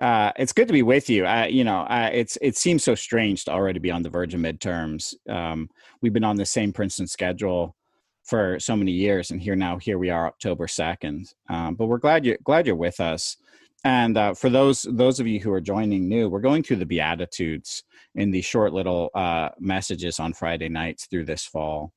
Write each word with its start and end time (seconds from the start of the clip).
Uh, 0.00 0.32
it's 0.36 0.52
good 0.52 0.66
to 0.66 0.72
be 0.72 0.82
with 0.82 1.10
you. 1.10 1.28
You 1.48 1.62
know, 1.62 1.86
it's 1.90 2.38
it 2.40 2.56
seems 2.56 2.82
so 2.82 2.94
strange 2.94 3.44
to 3.44 3.52
already 3.52 3.78
be 3.78 3.90
on 3.90 4.02
the 4.02 4.08
verge 4.08 4.32
of 4.32 4.40
midterms. 4.40 5.14
Um, 5.28 5.68
we've 6.00 6.12
been 6.12 6.24
on 6.24 6.36
the 6.36 6.46
same 6.46 6.72
Princeton 6.72 7.06
schedule 7.06 7.76
for 8.24 8.58
so 8.58 8.74
many 8.76 8.92
years, 8.92 9.30
and 9.30 9.40
here 9.40 9.56
now, 9.56 9.76
here 9.76 9.98
we 9.98 10.08
are, 10.08 10.26
October 10.26 10.68
second. 10.68 11.34
Um, 11.50 11.74
but 11.74 11.86
we're 11.86 11.98
glad 11.98 12.24
you 12.24 12.38
glad 12.44 12.66
you're 12.66 12.76
with 12.76 12.98
us. 12.98 13.36
And 13.84 14.16
uh, 14.16 14.32
for 14.32 14.48
those 14.48 14.86
those 14.90 15.20
of 15.20 15.26
you 15.26 15.38
who 15.38 15.52
are 15.52 15.60
joining 15.60 16.08
new, 16.08 16.30
we're 16.30 16.40
going 16.40 16.62
through 16.62 16.76
the 16.76 16.86
Beatitudes 16.86 17.82
in 18.14 18.30
these 18.30 18.46
short 18.46 18.72
little 18.72 19.10
uh, 19.14 19.50
messages 19.58 20.18
on 20.18 20.32
Friday 20.32 20.70
nights 20.70 21.06
through 21.06 21.26
this 21.26 21.44
fall. 21.44 21.92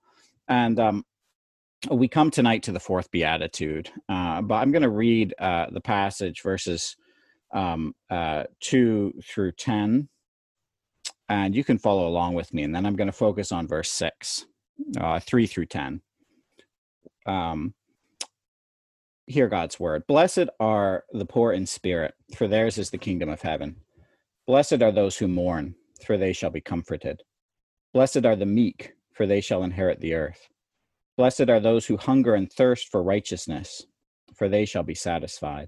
And 0.49 0.77
um, 0.77 1.05
we 1.89 2.09
come 2.09 2.31
tonight 2.31 2.63
to 2.63 2.73
the 2.73 2.79
fourth 2.81 3.09
beatitude, 3.11 3.89
uh, 4.09 4.41
but 4.41 4.55
I'm 4.55 4.71
going 4.71 4.83
to 4.83 4.89
read 4.89 5.33
the 5.39 5.81
passage 5.81 6.41
verses 6.41 6.97
um, 7.53 7.93
uh, 8.09 8.43
two 8.59 9.13
through 9.23 9.53
ten, 9.53 10.09
and 11.29 11.55
you 11.55 11.63
can 11.63 11.77
follow 11.77 12.07
along 12.07 12.33
with 12.33 12.53
me. 12.53 12.63
And 12.63 12.75
then 12.75 12.85
I'm 12.85 12.95
going 12.95 13.07
to 13.07 13.13
focus 13.13 13.51
on 13.51 13.67
verse 13.67 13.89
six, 13.89 14.45
uh, 14.99 15.19
three 15.19 15.47
through 15.47 15.67
ten. 15.67 16.01
Um, 17.25 17.73
hear 19.27 19.47
God's 19.47 19.79
word. 19.79 20.03
Blessed 20.07 20.49
are 20.59 21.05
the 21.13 21.25
poor 21.25 21.53
in 21.53 21.65
spirit, 21.65 22.13
for 22.35 22.47
theirs 22.47 22.77
is 22.77 22.89
the 22.89 22.97
kingdom 22.97 23.29
of 23.29 23.41
heaven. 23.41 23.77
Blessed 24.45 24.81
are 24.81 24.91
those 24.91 25.17
who 25.17 25.27
mourn, 25.27 25.75
for 26.05 26.17
they 26.17 26.33
shall 26.33 26.49
be 26.49 26.61
comforted. 26.61 27.21
Blessed 27.93 28.25
are 28.25 28.35
the 28.35 28.45
meek, 28.45 28.93
for 29.13 29.25
they 29.25 29.39
shall 29.39 29.63
inherit 29.63 30.01
the 30.01 30.15
earth. 30.15 30.49
Blessed 31.15 31.47
are 31.49 31.59
those 31.59 31.85
who 31.85 31.95
hunger 31.95 32.35
and 32.35 32.51
thirst 32.51 32.89
for 32.89 33.03
righteousness, 33.03 33.85
for 34.35 34.49
they 34.49 34.65
shall 34.65 34.83
be 34.83 34.95
satisfied. 34.95 35.67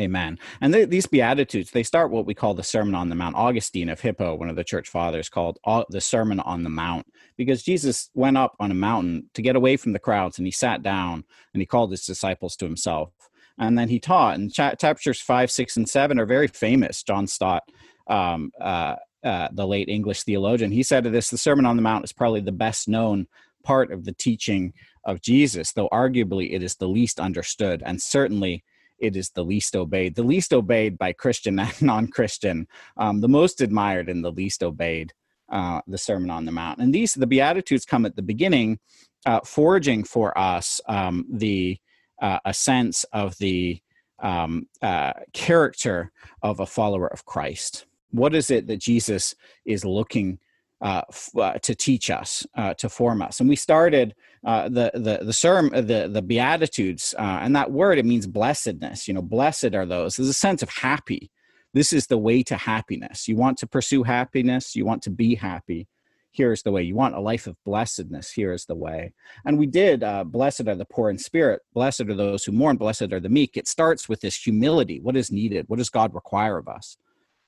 Amen. 0.00 0.38
And 0.60 0.74
these 0.74 1.06
Beatitudes, 1.06 1.70
they 1.70 1.84
start 1.84 2.10
what 2.10 2.26
we 2.26 2.34
call 2.34 2.54
the 2.54 2.64
Sermon 2.64 2.96
on 2.96 3.08
the 3.08 3.14
Mount. 3.14 3.36
Augustine 3.36 3.88
of 3.88 4.00
Hippo, 4.00 4.34
one 4.34 4.48
of 4.48 4.56
the 4.56 4.64
church 4.64 4.88
fathers, 4.88 5.28
called 5.28 5.58
the 5.90 6.00
Sermon 6.00 6.40
on 6.40 6.64
the 6.64 6.70
Mount 6.70 7.06
because 7.36 7.62
Jesus 7.62 8.10
went 8.12 8.36
up 8.36 8.56
on 8.58 8.72
a 8.72 8.74
mountain 8.74 9.30
to 9.34 9.42
get 9.42 9.54
away 9.54 9.76
from 9.76 9.92
the 9.92 10.00
crowds 10.00 10.38
and 10.38 10.46
he 10.46 10.50
sat 10.50 10.82
down 10.82 11.24
and 11.54 11.62
he 11.62 11.66
called 11.66 11.92
his 11.92 12.04
disciples 12.04 12.56
to 12.56 12.64
himself. 12.64 13.12
And 13.58 13.78
then 13.78 13.88
he 13.88 14.00
taught. 14.00 14.34
And 14.34 14.52
chapters 14.52 15.20
five, 15.20 15.52
six, 15.52 15.76
and 15.76 15.88
seven 15.88 16.18
are 16.18 16.26
very 16.26 16.48
famous. 16.48 17.04
John 17.04 17.28
Stott, 17.28 17.62
um, 18.08 18.50
uh, 18.60 18.96
uh, 19.22 19.48
the 19.52 19.66
late 19.66 19.88
English 19.88 20.24
theologian, 20.24 20.72
he 20.72 20.82
said 20.82 21.06
of 21.06 21.12
this 21.12 21.30
the 21.30 21.38
Sermon 21.38 21.64
on 21.64 21.76
the 21.76 21.82
Mount 21.82 22.04
is 22.04 22.12
probably 22.12 22.40
the 22.40 22.52
best 22.52 22.88
known 22.88 23.28
part 23.62 23.92
of 23.92 24.04
the 24.04 24.12
teaching 24.12 24.72
of 25.04 25.20
Jesus, 25.20 25.72
though 25.72 25.88
arguably 25.90 26.52
it 26.52 26.62
is 26.62 26.74
the 26.74 26.88
least 26.88 27.20
understood 27.20 27.84
and 27.86 28.02
certainly 28.02 28.64
it 28.98 29.16
is 29.16 29.30
the 29.30 29.44
least 29.44 29.76
obeyed, 29.76 30.14
the 30.14 30.22
least 30.22 30.52
obeyed 30.52 30.98
by 30.98 31.12
Christian 31.12 31.58
and 31.58 31.82
non 31.82 32.08
Christian, 32.08 32.66
um, 32.96 33.20
the 33.20 33.28
most 33.28 33.60
admired 33.60 34.08
and 34.08 34.24
the 34.24 34.32
least 34.32 34.62
obeyed. 34.62 35.12
Uh, 35.48 35.80
the 35.86 35.96
Sermon 35.96 36.28
on 36.28 36.44
the 36.44 36.50
Mount, 36.50 36.80
and 36.80 36.92
these 36.92 37.14
the 37.14 37.24
Beatitudes 37.24 37.84
come 37.84 38.04
at 38.04 38.16
the 38.16 38.22
beginning, 38.22 38.80
uh, 39.26 39.38
forging 39.44 40.02
for 40.02 40.36
us 40.36 40.80
um, 40.88 41.24
the 41.30 41.78
uh, 42.20 42.40
a 42.44 42.52
sense 42.52 43.04
of 43.12 43.38
the 43.38 43.80
um, 44.18 44.66
uh, 44.82 45.12
character 45.32 46.10
of 46.42 46.60
a 46.60 46.66
follower 46.66 47.06
of 47.06 47.24
Christ. 47.24 47.86
What 48.10 48.34
is 48.34 48.50
it 48.50 48.66
that 48.66 48.78
Jesus 48.78 49.34
is 49.64 49.84
looking 49.84 50.38
uh, 50.80 51.02
f- 51.08 51.30
uh, 51.36 51.58
to 51.60 51.74
teach 51.74 52.10
us, 52.10 52.46
uh, 52.56 52.74
to 52.74 52.88
form 52.88 53.22
us. 53.22 53.40
And 53.40 53.48
we 53.48 53.56
started 53.56 54.14
uh, 54.44 54.68
the 54.68 54.90
the 54.94 55.20
the 55.24 55.32
sermon, 55.32 55.86
the 55.86 56.08
the 56.08 56.22
beatitudes, 56.22 57.14
uh, 57.18 57.38
and 57.42 57.56
that 57.56 57.72
word 57.72 57.98
it 57.98 58.04
means 58.04 58.26
blessedness. 58.26 59.08
You 59.08 59.14
know, 59.14 59.22
blessed 59.22 59.74
are 59.74 59.86
those. 59.86 60.16
There's 60.16 60.28
a 60.28 60.34
sense 60.34 60.62
of 60.62 60.68
happy. 60.68 61.30
This 61.72 61.92
is 61.92 62.06
the 62.06 62.18
way 62.18 62.42
to 62.44 62.56
happiness. 62.56 63.28
You 63.28 63.36
want 63.36 63.58
to 63.58 63.66
pursue 63.66 64.02
happiness. 64.02 64.74
You 64.76 64.86
want 64.86 65.02
to 65.02 65.10
be 65.10 65.34
happy. 65.34 65.88
Here's 66.30 66.62
the 66.62 66.70
way. 66.70 66.82
You 66.82 66.94
want 66.94 67.14
a 67.14 67.20
life 67.20 67.46
of 67.46 67.56
blessedness. 67.64 68.30
Here 68.30 68.52
is 68.52 68.66
the 68.66 68.74
way. 68.74 69.12
And 69.46 69.58
we 69.58 69.66
did. 69.66 70.02
Uh, 70.02 70.24
blessed 70.24 70.68
are 70.68 70.74
the 70.74 70.84
poor 70.84 71.08
in 71.08 71.18
spirit. 71.18 71.62
Blessed 71.72 72.02
are 72.02 72.14
those 72.14 72.44
who 72.44 72.52
mourn. 72.52 72.76
Blessed 72.76 73.10
are 73.12 73.20
the 73.20 73.30
meek. 73.30 73.56
It 73.56 73.68
starts 73.68 74.08
with 74.08 74.20
this 74.20 74.36
humility. 74.36 75.00
What 75.00 75.16
is 75.16 75.32
needed? 75.32 75.64
What 75.68 75.78
does 75.78 75.88
God 75.88 76.14
require 76.14 76.58
of 76.58 76.68
us? 76.68 76.98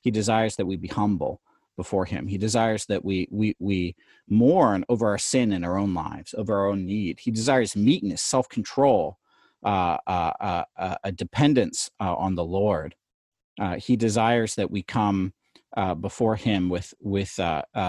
He 0.00 0.10
desires 0.10 0.56
that 0.56 0.66
we 0.66 0.76
be 0.76 0.88
humble 0.88 1.42
before 1.78 2.04
him. 2.04 2.26
He 2.26 2.36
desires 2.36 2.86
that 2.86 3.04
we 3.04 3.28
we 3.30 3.54
we 3.60 3.94
mourn 4.28 4.84
over 4.88 5.06
our 5.06 5.16
sin 5.16 5.52
in 5.52 5.62
our 5.64 5.78
own 5.78 5.94
lives 5.94 6.34
over 6.36 6.54
our 6.58 6.66
own 6.66 6.84
need. 6.84 7.20
He 7.20 7.30
desires 7.30 7.76
meekness 7.76 8.20
self-control 8.20 9.16
uh, 9.64 9.96
uh, 10.06 10.32
uh, 10.40 10.64
uh 10.76 10.96
a 11.04 11.12
dependence 11.12 11.88
uh, 12.00 12.16
on 12.16 12.34
the 12.34 12.44
lord. 12.44 12.96
Uh, 13.60 13.76
he 13.76 13.96
desires 13.96 14.56
that 14.56 14.70
we 14.70 14.82
come 14.82 15.32
before 16.00 16.34
him 16.34 16.68
with 16.68 16.92
with 17.00 17.38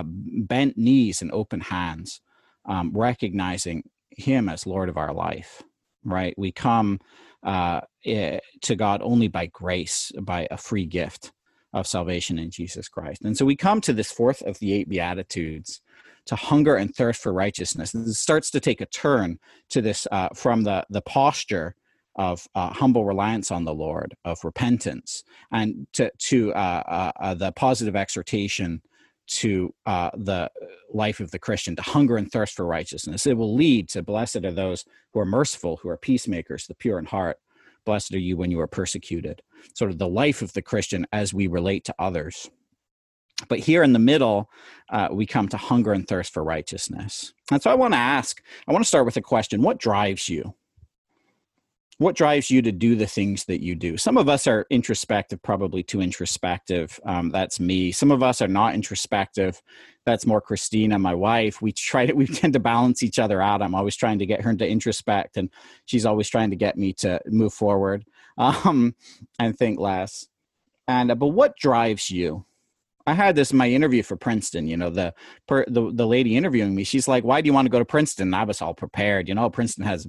bent 0.06 0.78
knees 0.78 1.22
and 1.24 1.32
open 1.32 1.60
hands 1.60 2.22
um, 2.66 2.92
recognizing 2.94 3.84
him 4.12 4.48
as 4.48 4.68
lord 4.68 4.90
of 4.90 4.98
our 4.98 5.14
life 5.14 5.64
right? 6.06 6.34
We 6.38 6.52
come 6.52 7.00
eh, 7.44 8.40
to 8.62 8.76
god 8.76 9.02
only 9.04 9.28
by 9.28 9.48
grace 9.48 10.12
by 10.22 10.48
a 10.52 10.58
free 10.58 10.86
gift 10.86 11.32
of 11.74 11.88
salvation 11.88 12.40
in 12.40 12.50
Jesus 12.50 12.88
Christ. 12.88 13.24
And 13.24 13.38
so 13.38 13.46
we 13.46 13.56
come 13.56 13.81
to 13.81 13.94
this 13.94 14.12
fourth 14.12 14.41
of 14.41 14.59
the 14.59 14.74
eight 14.74 14.90
Beatitudes 14.90 15.81
to 16.25 16.35
hunger 16.35 16.75
and 16.75 16.94
thirst 16.94 17.22
for 17.22 17.34
righteousness. 17.34 17.94
And 17.94 18.07
it 18.07 18.13
starts 18.13 18.52
to 18.52 18.59
take 18.59 18.81
a 18.81 18.85
turn 18.85 19.40
to 19.69 19.81
this 19.81 20.08
uh, 20.12 20.29
from 20.34 20.63
the, 20.63 20.85
the 20.90 21.02
posture 21.02 21.75
of 22.16 22.47
uh, 22.53 22.74
humble 22.74 23.06
reliance 23.06 23.50
on 23.50 23.63
the 23.63 23.74
Lord, 23.74 24.16
of 24.25 24.44
repentance, 24.44 25.24
and 25.52 25.88
to, 25.94 26.12
to 26.18 26.53
uh, 26.53 26.84
uh, 26.85 27.12
uh 27.19 27.34
the 27.34 27.52
positive 27.53 27.96
exhortation 27.96 28.81
to 29.28 29.74
uh, 29.85 30.09
the 30.16 30.52
life 30.91 31.19
of 31.19 31.31
the 31.31 31.40
Christian, 31.40 31.75
to 31.75 31.81
hunger 31.81 32.18
and 32.18 32.31
thirst 32.31 32.56
for 32.56 32.66
righteousness. 32.66 33.28
It 33.28 33.38
will 33.38 33.56
lead 33.56 33.88
to 33.90 34.02
blessed 34.02 34.44
are 34.44 34.52
those 34.52 34.85
who 35.13 35.19
are 35.19 35.25
merciful, 35.25 35.78
who 35.78 35.90
are 35.90 35.97
peacemakers, 35.97 36.66
the 36.66 36.75
pure 36.75 37.00
in 37.00 37.06
heart, 37.06 37.38
Blessed 37.85 38.13
are 38.13 38.19
you 38.19 38.38
when 38.38 38.51
you 38.51 38.59
are 38.59 38.67
persecuted. 38.67 39.41
Sort 39.75 39.91
of 39.91 39.97
the 39.97 40.07
life 40.07 40.41
of 40.41 40.53
the 40.53 40.62
Christian 40.62 41.06
as 41.12 41.34
we 41.34 41.47
relate 41.47 41.85
to 41.85 41.95
others. 42.00 42.50
But 43.47 43.59
here 43.59 43.84
in 43.84 43.94
the 43.94 44.00
middle, 44.00 44.50
uh, 44.90 45.07
we 45.12 45.25
come 45.25 45.47
to 45.50 45.57
hunger 45.57 45.94
and 45.94 46.07
thirst 46.07 46.34
for 46.34 46.44
righteousness. 46.44 47.34
And 47.51 47.62
so 47.62 47.72
I 47.72 47.75
want 47.75 47.94
to 47.94 48.00
ask, 48.00 48.41
I 48.67 48.73
want 48.73 48.84
to 48.84 48.88
start 48.88 49.06
with 49.06 49.17
a 49.17 49.22
question 49.22 49.62
What 49.62 49.79
drives 49.79 50.28
you? 50.28 50.56
what 52.00 52.16
drives 52.16 52.50
you 52.50 52.62
to 52.62 52.72
do 52.72 52.95
the 52.95 53.06
things 53.06 53.45
that 53.45 53.62
you 53.62 53.75
do 53.75 53.97
some 53.97 54.17
of 54.17 54.28
us 54.28 54.47
are 54.47 54.66
introspective 54.69 55.41
probably 55.44 55.84
too 55.84 56.01
introspective 56.01 57.00
um, 57.06 57.29
that's 57.29 57.59
me 57.59 57.91
some 57.91 58.09
of 58.09 58.23
us 58.23 58.41
are 58.41 58.47
not 58.47 58.73
introspective 58.73 59.61
that's 60.09 60.25
more 60.25 60.42
christina 60.42 60.97
my 60.97 61.14
wife 61.14 61.62
we 61.62 61.72
try 61.72 62.06
to 62.06 62.14
we 62.14 62.25
tend 62.28 62.53
to 62.53 62.59
balance 62.59 63.03
each 63.03 63.20
other 63.20 63.42
out 63.42 63.62
i'm 63.62 63.75
always 63.75 63.96
trying 63.96 64.20
to 64.20 64.25
get 64.25 64.42
her 64.42 64.53
to 64.53 64.68
introspect 64.68 65.38
and 65.38 65.50
she's 65.86 66.06
always 66.06 66.28
trying 66.28 66.50
to 66.50 66.56
get 66.56 66.78
me 66.78 66.94
to 66.94 67.20
move 67.28 67.53
forward 67.53 68.06
um, 68.38 68.96
and 69.38 69.58
think 69.58 69.80
less 69.80 70.28
and 70.88 71.12
uh, 71.12 71.16
but 71.16 71.28
what 71.28 71.56
drives 71.58 72.09
you 72.09 72.46
I 73.08 73.14
had 73.14 73.36
this 73.36 73.50
in 73.50 73.58
my 73.58 73.68
interview 73.68 74.03
for 74.03 74.16
Princeton. 74.16 74.68
You 74.68 74.78
know, 74.78 74.92
the, 74.92 75.16
per, 75.47 75.66
the 75.68 75.90
the 75.92 76.06
lady 76.06 76.38
interviewing 76.38 76.76
me, 76.76 76.84
she's 76.84 77.08
like, 77.08 77.24
"Why 77.24 77.41
do 77.41 77.47
you 77.47 77.53
want 77.53 77.66
to 77.66 77.72
go 77.72 77.80
to 77.80 77.86
Princeton?" 77.86 78.28
And 78.28 78.36
I 78.36 78.44
was 78.44 78.62
all 78.62 78.76
prepared. 78.76 79.28
You 79.28 79.34
know, 79.34 79.50
Princeton 79.50 79.86
has 79.86 80.08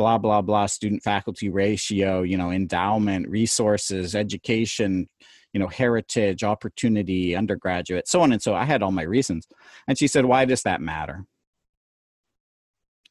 blah 0.00 0.16
blah 0.16 0.40
blah 0.40 0.64
student 0.64 1.02
faculty 1.02 1.50
ratio 1.50 2.22
you 2.22 2.34
know 2.34 2.50
endowment 2.50 3.28
resources 3.28 4.14
education 4.14 5.06
you 5.52 5.60
know 5.60 5.68
heritage 5.68 6.44
opportunity 6.44 7.34
undergraduate 7.34 8.06
so 8.08 8.20
on 8.20 8.32
and 8.32 8.42
so 8.42 8.54
i 8.54 8.64
had 8.64 8.82
all 8.82 8.92
my 8.92 9.02
reasons. 9.02 9.46
And 9.88 9.98
she 9.98 10.06
said 10.06 10.24
why 10.24 10.44
does 10.44 10.62
that 10.62 10.80
matter? 10.80 11.24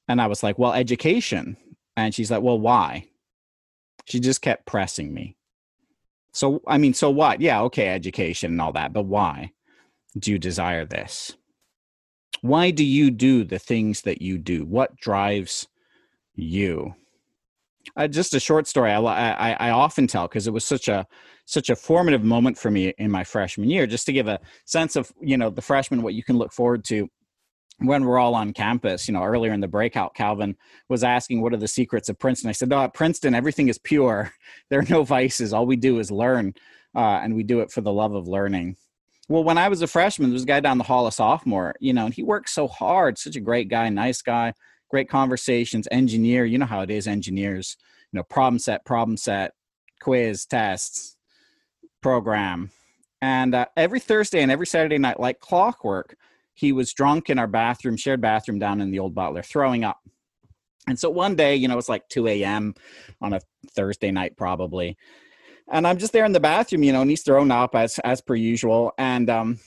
And 0.07 0.21
i 0.21 0.27
was 0.27 0.43
like 0.43 0.57
well 0.57 0.73
education. 0.73 1.57
And 1.97 2.13
she's 2.13 2.31
like 2.31 2.41
well 2.41 2.59
why? 2.59 3.07
She 4.05 4.19
just 4.19 4.41
kept 4.41 4.65
pressing 4.65 5.13
me. 5.13 5.35
So 6.31 6.61
i 6.67 6.77
mean 6.77 6.93
so 6.93 7.09
what? 7.09 7.41
Yeah 7.41 7.61
okay 7.63 7.89
education 7.89 8.51
and 8.51 8.61
all 8.61 8.73
that 8.73 8.93
but 8.93 9.05
why 9.05 9.51
do 10.17 10.31
you 10.31 10.39
desire 10.39 10.85
this? 10.85 11.35
Why 12.41 12.71
do 12.71 12.85
you 12.85 13.11
do 13.11 13.43
the 13.43 13.59
things 13.59 14.01
that 14.03 14.21
you 14.21 14.37
do? 14.37 14.65
What 14.65 14.95
drives 14.95 15.67
you 16.35 16.95
uh, 17.95 18.07
just 18.07 18.33
a 18.33 18.39
short 18.39 18.67
story 18.67 18.91
I, 18.91 18.99
I, 18.99 19.51
I 19.59 19.69
often 19.71 20.07
tell 20.07 20.27
because 20.27 20.47
it 20.47 20.53
was 20.53 20.65
such 20.65 20.87
a 20.87 21.05
such 21.45 21.69
a 21.69 21.75
formative 21.75 22.23
moment 22.23 22.57
for 22.57 22.69
me 22.69 22.93
in 22.97 23.09
my 23.09 23.23
freshman 23.23 23.69
year 23.69 23.87
just 23.87 24.05
to 24.05 24.13
give 24.13 24.27
a 24.27 24.39
sense 24.65 24.95
of 24.95 25.11
you 25.21 25.37
know 25.37 25.49
the 25.49 25.61
freshman 25.61 26.01
what 26.01 26.13
you 26.13 26.23
can 26.23 26.37
look 26.37 26.53
forward 26.53 26.83
to 26.85 27.09
when 27.79 28.03
we're 28.03 28.19
all 28.19 28.35
on 28.35 28.53
campus, 28.53 29.07
you 29.07 29.13
know, 29.13 29.23
earlier 29.23 29.53
in 29.53 29.61
the 29.61 29.67
breakout, 29.67 30.13
Calvin 30.13 30.55
was 30.89 31.03
asking, 31.03 31.41
What 31.41 31.53
are 31.53 31.57
the 31.57 31.67
secrets 31.67 32.09
of 32.09 32.19
Princeton? 32.19 32.49
I 32.49 32.53
said, 32.53 32.69
No, 32.69 32.83
at 32.83 32.93
Princeton, 32.93 33.33
everything 33.33 33.69
is 33.69 33.77
pure. 33.77 34.31
There 34.69 34.79
are 34.79 34.89
no 34.89 35.03
vices. 35.03 35.53
All 35.53 35.65
we 35.65 35.77
do 35.77 35.99
is 35.99 36.11
learn, 36.11 36.53
uh, 36.95 37.21
and 37.23 37.35
we 37.35 37.43
do 37.43 37.61
it 37.61 37.71
for 37.71 37.81
the 37.81 37.91
love 37.91 38.13
of 38.13 38.27
learning. 38.27 38.75
Well, 39.27 39.43
when 39.43 39.57
I 39.57 39.67
was 39.67 39.81
a 39.81 39.87
freshman, 39.87 40.29
there 40.29 40.35
was 40.35 40.43
a 40.43 40.47
guy 40.47 40.59
down 40.59 40.77
the 40.77 40.83
hall, 40.83 41.07
a 41.07 41.11
sophomore, 41.11 41.75
you 41.79 41.93
know, 41.93 42.05
and 42.05 42.13
he 42.13 42.23
worked 42.23 42.49
so 42.49 42.67
hard, 42.67 43.17
such 43.17 43.35
a 43.35 43.39
great 43.39 43.69
guy, 43.69 43.89
nice 43.89 44.21
guy, 44.21 44.53
great 44.89 45.09
conversations, 45.09 45.87
engineer. 45.91 46.45
You 46.45 46.57
know 46.57 46.65
how 46.65 46.81
it 46.81 46.91
is, 46.91 47.07
engineers, 47.07 47.77
you 48.11 48.17
know, 48.17 48.23
problem 48.23 48.59
set, 48.59 48.85
problem 48.85 49.17
set, 49.17 49.53
quiz, 50.01 50.45
tests, 50.45 51.15
program. 52.01 52.71
And 53.21 53.53
uh, 53.53 53.65
every 53.75 53.99
Thursday 53.99 54.41
and 54.41 54.51
every 54.51 54.67
Saturday 54.67 54.97
night, 54.97 55.19
like 55.19 55.39
clockwork, 55.39 56.15
he 56.53 56.71
was 56.71 56.93
drunk 56.93 57.29
in 57.29 57.39
our 57.39 57.47
bathroom, 57.47 57.97
shared 57.97 58.21
bathroom 58.21 58.59
down 58.59 58.81
in 58.81 58.91
the 58.91 58.99
old 58.99 59.15
Butler, 59.15 59.43
throwing 59.43 59.83
up. 59.83 59.99
And 60.87 60.97
so 60.97 61.09
one 61.09 61.35
day, 61.35 61.55
you 61.55 61.67
know, 61.67 61.77
it's 61.77 61.89
like 61.89 62.07
2 62.09 62.27
a.m. 62.27 62.73
on 63.21 63.33
a 63.33 63.41
Thursday 63.71 64.11
night, 64.11 64.35
probably. 64.37 64.97
And 65.71 65.85
I'm 65.85 65.97
just 65.97 66.13
there 66.13 66.25
in 66.25 66.31
the 66.31 66.39
bathroom, 66.39 66.83
you 66.83 66.91
know, 66.91 67.01
and 67.01 67.09
he's 67.09 67.23
throwing 67.23 67.51
up 67.51 67.75
as 67.75 67.99
as 67.99 68.21
per 68.21 68.33
usual. 68.33 68.91
And 68.97 69.29
um, 69.29 69.59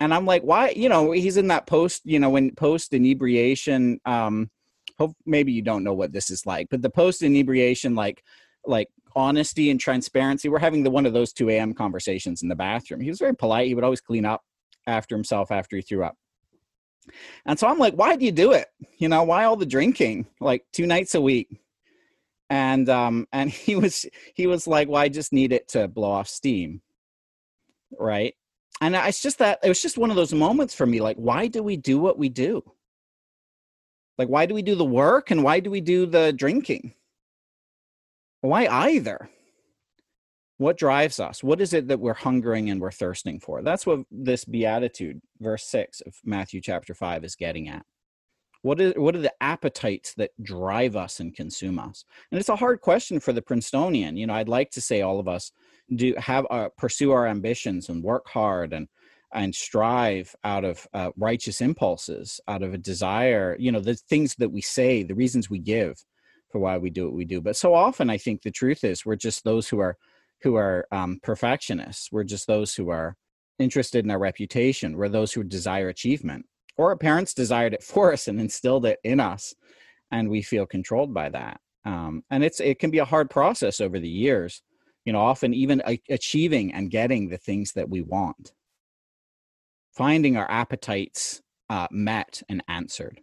and 0.00 0.14
I'm 0.14 0.24
like, 0.24 0.42
why? 0.42 0.70
You 0.70 0.88
know, 0.88 1.10
he's 1.10 1.36
in 1.36 1.48
that 1.48 1.66
post, 1.66 2.02
you 2.04 2.20
know, 2.20 2.30
when 2.30 2.54
post 2.54 2.94
inebriation. 2.94 4.00
Um, 4.04 4.50
hope 4.98 5.16
maybe 5.26 5.52
you 5.52 5.62
don't 5.62 5.84
know 5.84 5.94
what 5.94 6.12
this 6.12 6.30
is 6.30 6.46
like, 6.46 6.68
but 6.70 6.82
the 6.82 6.90
post 6.90 7.22
inebriation, 7.22 7.94
like 7.94 8.22
like 8.64 8.88
honesty 9.16 9.70
and 9.70 9.80
transparency. 9.80 10.48
We're 10.48 10.58
having 10.58 10.82
the 10.82 10.90
one 10.90 11.06
of 11.06 11.12
those 11.12 11.32
2 11.32 11.50
a.m. 11.50 11.74
conversations 11.74 12.42
in 12.42 12.48
the 12.48 12.56
bathroom. 12.56 13.00
He 13.00 13.08
was 13.08 13.18
very 13.18 13.34
polite. 13.34 13.66
He 13.66 13.74
would 13.74 13.84
always 13.84 14.00
clean 14.00 14.24
up 14.24 14.42
after 14.86 15.16
himself 15.16 15.50
after 15.50 15.76
he 15.76 15.82
threw 15.82 16.04
up. 16.04 16.16
And 17.46 17.58
so 17.58 17.66
I'm 17.66 17.78
like, 17.78 17.94
why 17.94 18.16
do 18.16 18.24
you 18.24 18.32
do 18.32 18.52
it? 18.52 18.66
You 18.98 19.08
know, 19.08 19.22
why 19.24 19.44
all 19.44 19.56
the 19.56 19.66
drinking? 19.66 20.26
Like 20.40 20.64
two 20.72 20.86
nights 20.86 21.14
a 21.14 21.20
week. 21.20 21.60
And 22.50 22.88
um 22.88 23.26
and 23.32 23.50
he 23.66 23.76
was 23.76 24.06
he 24.34 24.46
was 24.46 24.66
like, 24.66 24.88
well, 24.88 25.02
I 25.02 25.08
just 25.08 25.32
need 25.32 25.52
it 25.52 25.68
to 25.68 25.88
blow 25.88 26.10
off 26.10 26.28
steam. 26.28 26.82
Right. 27.98 28.34
And 28.80 28.94
it's 28.94 29.22
just 29.22 29.38
that 29.38 29.58
it 29.64 29.68
was 29.68 29.82
just 29.82 29.98
one 29.98 30.10
of 30.10 30.16
those 30.16 30.32
moments 30.32 30.74
for 30.74 30.86
me, 30.86 31.00
like, 31.00 31.16
why 31.16 31.48
do 31.48 31.62
we 31.62 31.76
do 31.76 31.98
what 31.98 32.18
we 32.18 32.28
do? 32.28 32.62
Like, 34.18 34.28
why 34.28 34.46
do 34.46 34.54
we 34.54 34.62
do 34.62 34.74
the 34.74 34.84
work 34.84 35.30
and 35.30 35.44
why 35.44 35.60
do 35.60 35.70
we 35.70 35.80
do 35.80 36.04
the 36.04 36.32
drinking? 36.32 36.94
Why 38.40 38.66
either? 38.66 39.30
what 40.58 40.76
drives 40.76 41.20
us? 41.20 41.42
What 41.42 41.60
is 41.60 41.72
it 41.72 41.88
that 41.88 42.00
we're 42.00 42.14
hungering 42.14 42.68
and 42.68 42.80
we're 42.80 42.90
thirsting 42.90 43.40
for? 43.40 43.62
That's 43.62 43.86
what 43.86 44.00
this 44.10 44.44
beatitude 44.44 45.20
verse 45.40 45.64
6 45.64 46.02
of 46.02 46.14
matthew 46.24 46.60
chapter 46.60 46.94
5 46.94 47.24
is 47.24 47.36
getting 47.36 47.68
at. 47.68 47.86
What 48.62 48.80
is 48.80 48.92
what 48.96 49.14
are 49.14 49.20
the 49.20 49.32
appetites 49.40 50.14
that 50.14 50.32
drive 50.42 50.96
us 50.96 51.20
and 51.20 51.34
consume 51.34 51.78
us? 51.78 52.04
And 52.30 52.40
it's 52.40 52.48
a 52.48 52.56
hard 52.56 52.80
question 52.80 53.20
for 53.20 53.32
the 53.32 53.40
princetonian. 53.40 54.16
You 54.16 54.26
know 54.26 54.34
i'd 54.34 54.48
like 54.48 54.70
to 54.72 54.80
say 54.80 55.00
all 55.00 55.20
of 55.20 55.28
us 55.28 55.52
do 55.94 56.12
have 56.18 56.44
uh, 56.50 56.68
pursue 56.76 57.12
our 57.12 57.28
ambitions 57.28 57.88
and 57.88 58.02
work 58.02 58.28
hard 58.28 58.72
and 58.72 58.88
and 59.32 59.54
strive 59.54 60.34
out 60.44 60.64
of 60.64 60.86
uh, 60.94 61.10
righteous 61.16 61.60
impulses 61.60 62.40
out 62.48 62.62
of 62.62 62.74
a 62.74 62.78
desire 62.78 63.56
you 63.58 63.70
know 63.70 63.80
the 63.80 63.94
things 63.94 64.34
that 64.36 64.50
we 64.50 64.60
say 64.60 65.02
the 65.02 65.14
reasons 65.14 65.50
we 65.50 65.58
give 65.58 66.02
for 66.50 66.60
why 66.60 66.78
we 66.78 66.90
do 66.90 67.04
what 67.04 67.14
we 67.14 67.24
do 67.24 67.40
but 67.40 67.56
so 67.56 67.74
often 67.74 68.08
i 68.08 68.16
think 68.16 68.42
the 68.42 68.50
truth 68.50 68.84
is 68.84 69.04
we're 69.04 69.16
just 69.16 69.44
those 69.44 69.68
who 69.68 69.78
are 69.78 69.96
who 70.42 70.56
are 70.56 70.86
um, 70.92 71.18
perfectionists. 71.22 72.10
We're 72.12 72.24
just 72.24 72.46
those 72.46 72.74
who 72.74 72.90
are 72.90 73.16
interested 73.58 74.04
in 74.04 74.10
our 74.10 74.18
reputation. 74.18 74.96
We're 74.96 75.08
those 75.08 75.32
who 75.32 75.42
desire 75.42 75.88
achievement. 75.88 76.46
Or 76.76 76.90
our 76.90 76.96
parents 76.96 77.34
desired 77.34 77.74
it 77.74 77.82
for 77.82 78.12
us 78.12 78.28
and 78.28 78.40
instilled 78.40 78.86
it 78.86 78.98
in 79.04 79.20
us, 79.20 79.54
and 80.10 80.28
we 80.28 80.42
feel 80.42 80.66
controlled 80.66 81.12
by 81.12 81.28
that. 81.30 81.60
Um, 81.84 82.22
and 82.30 82.44
it's 82.44 82.60
it 82.60 82.78
can 82.78 82.90
be 82.90 82.98
a 82.98 83.04
hard 83.04 83.30
process 83.30 83.80
over 83.80 83.98
the 83.98 84.08
years. 84.08 84.62
You 85.04 85.12
know, 85.12 85.20
often 85.20 85.54
even 85.54 85.80
achieving 86.10 86.74
and 86.74 86.90
getting 86.90 87.28
the 87.28 87.38
things 87.38 87.72
that 87.72 87.88
we 87.88 88.02
want, 88.02 88.52
finding 89.98 90.36
our 90.36 90.48
appetites 90.48 91.42
uh, 91.68 91.88
met 91.90 92.40
and 92.48 92.62
answered, 92.68 93.20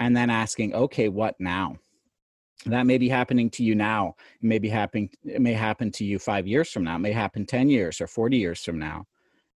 and 0.00 0.16
then 0.16 0.28
asking, 0.28 0.74
okay, 0.74 1.08
what 1.08 1.36
now? 1.38 1.76
that 2.66 2.84
may 2.84 2.98
be 2.98 3.08
happening 3.08 3.48
to 3.48 3.64
you 3.64 3.74
now. 3.74 4.14
It 4.42 4.46
may 4.46 4.58
be 4.58 4.68
happening 4.68 5.08
it 5.24 5.40
may 5.40 5.54
happen 5.54 5.90
to 5.92 6.04
you 6.04 6.18
five 6.18 6.46
years 6.46 6.70
from 6.70 6.84
now. 6.84 6.96
It 6.96 7.00
may 7.00 7.12
happen 7.12 7.46
10 7.46 7.70
years 7.70 8.02
or 8.02 8.06
40 8.06 8.36
years 8.36 8.62
from 8.62 8.78
now. 8.78 9.06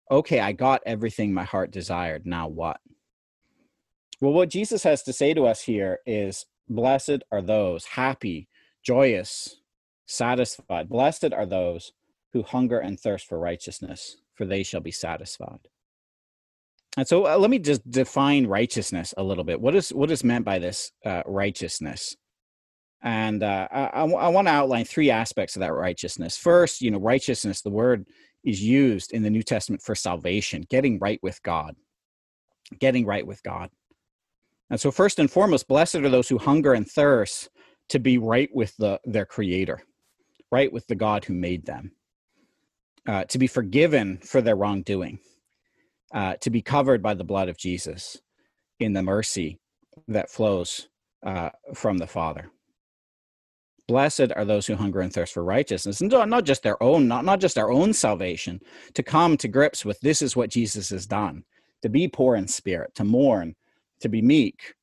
Okay 0.09 0.39
i 0.39 0.53
got 0.53 0.81
everything 0.85 1.33
my 1.33 1.44
heart 1.44 1.71
desired. 1.71 2.25
Now 2.25 2.47
what? 2.47 2.79
Well 4.21 4.31
what 4.31 4.49
jesus 4.49 4.83
has 4.83 5.03
to 5.03 5.11
say 5.11 5.33
to 5.33 5.45
us 5.45 5.61
here 5.61 5.99
is 6.06 6.45
blessed 6.69 7.23
are 7.29 7.41
those 7.41 7.83
happy 7.83 8.47
joyous 8.83 9.57
satisfied. 10.06 10.88
Blessed 10.88 11.33
are 11.33 11.45
those 11.45 11.91
who 12.31 12.41
hunger 12.41 12.79
and 12.79 12.97
thirst 12.97 13.27
for 13.27 13.38
righteousness 13.38 14.15
for 14.33 14.45
they 14.45 14.63
shall 14.63 14.81
be 14.81 14.91
satisfied 14.91 15.67
and 16.98 17.07
so 17.07 17.28
uh, 17.28 17.38
let 17.38 17.50
me 17.50 17.60
just 17.60 17.90
define 17.90 18.48
righteousness 18.48 19.13
a 19.18 19.24
little 19.24 19.44
bit 19.44 19.60
what 19.60 19.75
is 19.75 19.90
what 19.90 20.12
is 20.12 20.24
meant 20.24 20.45
by 20.45 20.60
this 20.60 20.92
uh, 21.06 21.22
righteousness 21.25 22.16
and 23.04 23.44
uh, 23.44 23.68
I, 23.69 24.04
I 24.04 24.30
want 24.30 24.48
to 24.48 24.54
outline 24.54 24.86
three 24.86 25.12
aspects 25.12 25.57
of 25.57 25.60
that 25.60 25.74
righteousness. 25.74 26.38
First, 26.38 26.81
you 26.81 26.90
know, 26.90 27.00
righteousness, 27.00 27.62
the 27.62 27.69
word 27.69 28.07
is 28.45 28.63
used 28.63 29.12
in 29.12 29.24
the 29.24 29.30
New 29.30 29.44
Testament 29.44 29.81
for 29.81 29.94
salvation, 29.94 30.66
getting 30.69 31.00
right 31.00 31.19
with 31.22 31.42
God, 31.44 31.75
getting 32.80 33.06
right 33.06 33.28
with 33.28 33.44
God. 33.44 33.69
And 34.69 34.80
so, 34.80 34.90
first 34.90 35.19
and 35.19 35.30
foremost, 35.30 35.68
blessed 35.68 35.95
are 35.95 36.10
those 36.10 36.30
who 36.30 36.38
hunger 36.38 36.74
and 36.74 36.90
thirst 36.90 37.50
to 37.90 38.00
be 38.00 38.18
right 38.18 38.50
with 38.54 38.75
the, 38.78 39.01
their 39.04 39.25
Creator, 39.25 39.81
right 40.50 40.72
with 40.72 40.88
the 40.88 40.95
God 40.95 41.25
who 41.25 41.34
made 41.34 41.66
them, 41.66 41.92
uh, 43.06 43.25
to 43.25 43.38
be 43.38 43.48
forgiven 43.48 44.18
for 44.19 44.42
their 44.42 44.56
wrongdoing, 44.56 45.19
uh, 46.13 46.36
to 46.42 46.50
be 46.50 46.62
covered 46.62 47.01
by 47.01 47.13
the 47.13 47.24
blood 47.24 47.50
of 47.50 47.57
Jesus 47.57 48.21
in 48.80 48.94
the 48.94 49.04
mercy 49.04 49.60
that 50.07 50.30
flows 50.30 50.88
uh, 51.25 51.50
from 51.74 51.98
the 51.98 52.07
Father. 52.07 52.50
Blessed 53.88 54.31
are 54.36 54.45
those 54.45 54.65
who 54.65 54.75
hunger 54.75 55.01
and 55.01 55.12
thirst 55.12 55.33
for 55.33 55.44
righteousness, 55.44 56.00
and 56.00 56.10
not 56.12 56.45
just 56.45 56.63
their 56.63 56.81
own, 56.81 57.07
not, 57.07 57.25
not 57.25 57.42
just 57.42 57.57
our 57.57 57.71
own 57.71 57.94
salvation, 57.94 58.62
to 58.94 59.04
come 59.04 59.36
to 59.38 59.48
grips 59.48 59.83
with 59.83 60.00
this 60.00 60.21
is 60.21 60.36
what 60.36 60.50
Jesus 60.50 60.89
has 60.89 61.06
done, 61.06 61.44
to 61.81 61.89
be 61.89 62.07
poor 62.07 62.36
in 62.36 62.48
spirit, 62.48 62.95
to 62.95 63.04
mourn, 63.04 63.56
to 64.00 64.07
be 64.07 64.21
meek, 64.21 64.74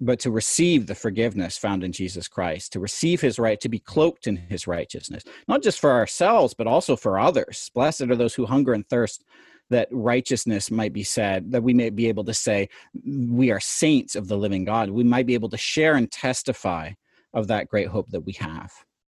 but 0.00 0.18
to 0.20 0.30
receive 0.30 0.86
the 0.86 0.94
forgiveness 0.94 1.56
found 1.56 1.84
in 1.84 1.92
Jesus 1.92 2.26
Christ, 2.28 2.72
to 2.72 2.80
receive 2.80 3.20
his 3.20 3.38
right, 3.38 3.60
to 3.60 3.68
be 3.68 3.78
cloaked 3.78 4.26
in 4.26 4.36
his 4.36 4.66
righteousness, 4.66 5.24
not 5.46 5.62
just 5.62 5.80
for 5.80 5.92
ourselves, 5.92 6.54
but 6.54 6.66
also 6.66 6.96
for 6.96 7.18
others. 7.18 7.70
Blessed 7.74 8.02
are 8.02 8.16
those 8.16 8.34
who 8.34 8.46
hunger 8.46 8.74
and 8.74 8.88
thirst 8.88 9.24
that 9.70 9.88
righteousness 9.90 10.70
might 10.70 10.92
be 10.92 11.02
said, 11.02 11.52
that 11.52 11.62
we 11.62 11.74
may 11.74 11.90
be 11.90 12.08
able 12.08 12.24
to 12.24 12.34
say, 12.34 12.68
we 13.04 13.50
are 13.50 13.60
saints 13.60 14.16
of 14.16 14.28
the 14.28 14.36
living 14.36 14.64
God. 14.64 14.90
We 14.90 15.04
might 15.04 15.26
be 15.26 15.34
able 15.34 15.50
to 15.50 15.58
share 15.58 15.94
and 15.94 16.10
testify 16.10 16.92
of 17.34 17.48
that 17.48 17.68
great 17.68 17.88
hope 17.88 18.08
that 18.10 18.20
we 18.20 18.32
have. 18.32 18.72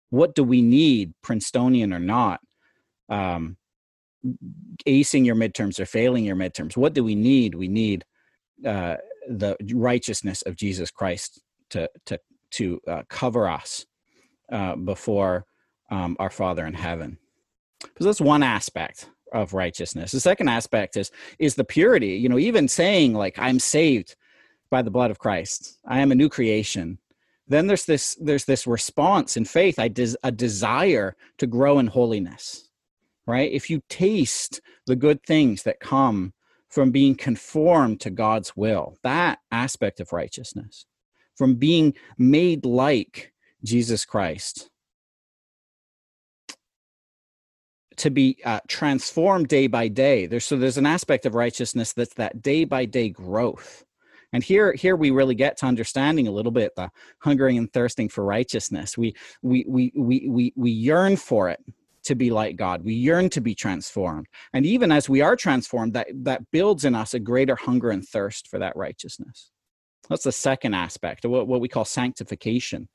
What 0.10 0.36
do 0.36 0.44
we 0.44 0.62
need, 0.62 1.14
Princetonian 1.22 1.94
or 1.94 2.00
not? 2.00 2.42
Um, 3.08 3.58
acing 4.86 5.26
your 5.26 5.36
midterms 5.36 5.80
or 5.80 5.86
failing 5.86 6.26
your 6.26 6.36
midterms. 6.36 6.78
What 6.78 6.94
do 6.94 7.04
we 7.04 7.16
need? 7.16 7.56
We 7.56 7.68
need 7.68 8.06
uh, 8.66 8.98
the 9.28 9.56
righteousness 9.74 10.42
of 10.44 10.56
Jesus 10.56 10.92
Christ 10.92 11.42
to 11.72 11.90
to 12.06 12.20
to 12.52 12.80
uh, 12.88 13.04
cover 13.10 13.48
us 13.48 13.86
uh, 14.52 14.76
before 14.76 15.46
um, 15.90 16.18
our 16.20 16.30
Father 16.30 16.66
in 16.66 16.74
heaven. 16.74 17.18
Because 17.82 18.06
that's 18.06 18.22
one 18.22 18.44
aspect 18.44 19.10
of 19.32 19.54
righteousness. 19.54 20.12
The 20.12 20.20
second 20.20 20.50
aspect 20.50 20.98
is 20.98 21.12
is 21.40 21.56
the 21.56 21.64
purity. 21.64 22.16
You 22.16 22.30
know, 22.30 22.40
even 22.40 22.68
saying 22.68 23.14
like 23.14 23.38
I'm 23.40 23.60
saved 23.60 24.16
by 24.70 24.82
the 24.82 24.92
blood 24.92 25.12
of 25.12 25.20
Christ. 25.20 25.80
I 25.86 26.00
am 26.00 26.12
a 26.12 26.16
new 26.16 26.30
creation 26.30 26.98
then 27.52 27.68
there's 27.68 27.86
this 27.86 28.16
there's 28.16 28.46
this 28.46 28.66
response 28.66 29.36
in 29.36 29.46
faith 29.46 29.78
i 29.78 29.88
des- 29.88 30.16
a 30.24 30.32
desire 30.32 31.16
to 31.38 31.46
grow 31.46 31.80
in 31.80 31.88
holiness 31.88 32.70
right 33.28 33.52
if 33.52 33.70
you 33.70 33.82
taste 33.90 34.62
the 34.88 34.96
good 34.96 35.22
things 35.24 35.64
that 35.64 35.80
come 35.80 36.34
from 36.70 36.92
being 36.92 37.14
conformed 37.14 38.00
to 38.00 38.10
god's 38.10 38.56
will 38.56 38.98
that 39.04 39.40
aspect 39.52 40.00
of 40.00 40.14
righteousness 40.14 40.86
from 41.36 41.56
being 41.56 41.94
made 42.18 42.66
like 42.66 43.34
jesus 43.64 44.06
christ 44.06 44.71
to 47.98 48.10
be 48.10 48.38
uh, 48.46 48.60
transformed 48.68 49.48
day 49.48 49.68
by 49.68 49.88
day. 49.88 50.26
There's 50.26 50.46
so 50.46 50.58
there's 50.58 50.78
an 50.78 50.86
aspect 50.86 51.26
of 51.26 51.36
righteousness 51.36 51.94
that's 51.94 52.14
that 52.16 52.42
day 52.42 52.64
by 52.64 52.86
day 52.86 53.10
growth. 53.10 53.84
And 54.34 54.44
here 54.44 54.74
here 54.74 54.96
we 54.96 55.12
really 55.12 55.36
get 55.36 55.58
to 55.58 55.66
understanding 55.66 56.28
a 56.28 56.32
little 56.32 56.52
bit 56.52 56.76
the 56.76 56.90
hungering 57.20 57.58
and 57.58 57.72
thirsting 57.72 58.10
for 58.10 58.24
righteousness. 58.24 58.98
We 58.98 59.16
we 59.42 59.66
we 59.68 59.92
we 59.96 60.28
we, 60.30 60.54
we 60.56 60.72
yearn 60.72 61.18
for 61.18 61.50
it 61.50 61.60
to 62.04 62.16
be 62.16 62.32
like 62.32 62.56
god. 62.56 62.84
We 62.84 62.94
yearn 62.94 63.30
to 63.32 63.42
be 63.42 63.54
transformed. 63.54 64.28
And 64.54 64.66
even 64.66 64.92
as 64.92 65.10
we 65.10 65.22
are 65.22 65.36
transformed 65.36 65.94
that 65.94 66.08
that 66.24 66.50
builds 66.52 66.86
in 66.86 66.96
us 66.96 67.14
a 67.14 67.20
greater 67.20 67.56
hunger 67.56 67.90
and 67.90 68.08
thirst 68.08 68.48
for 68.48 68.60
that 68.60 68.76
righteousness. 68.76 69.52
That's 70.10 70.24
the 70.24 70.32
second 70.32 70.74
aspect 70.74 71.26
of 71.26 71.32
what, 71.32 71.48
what 71.48 71.62
we 71.62 71.68
call 71.68 71.86
sanctification 71.86 72.90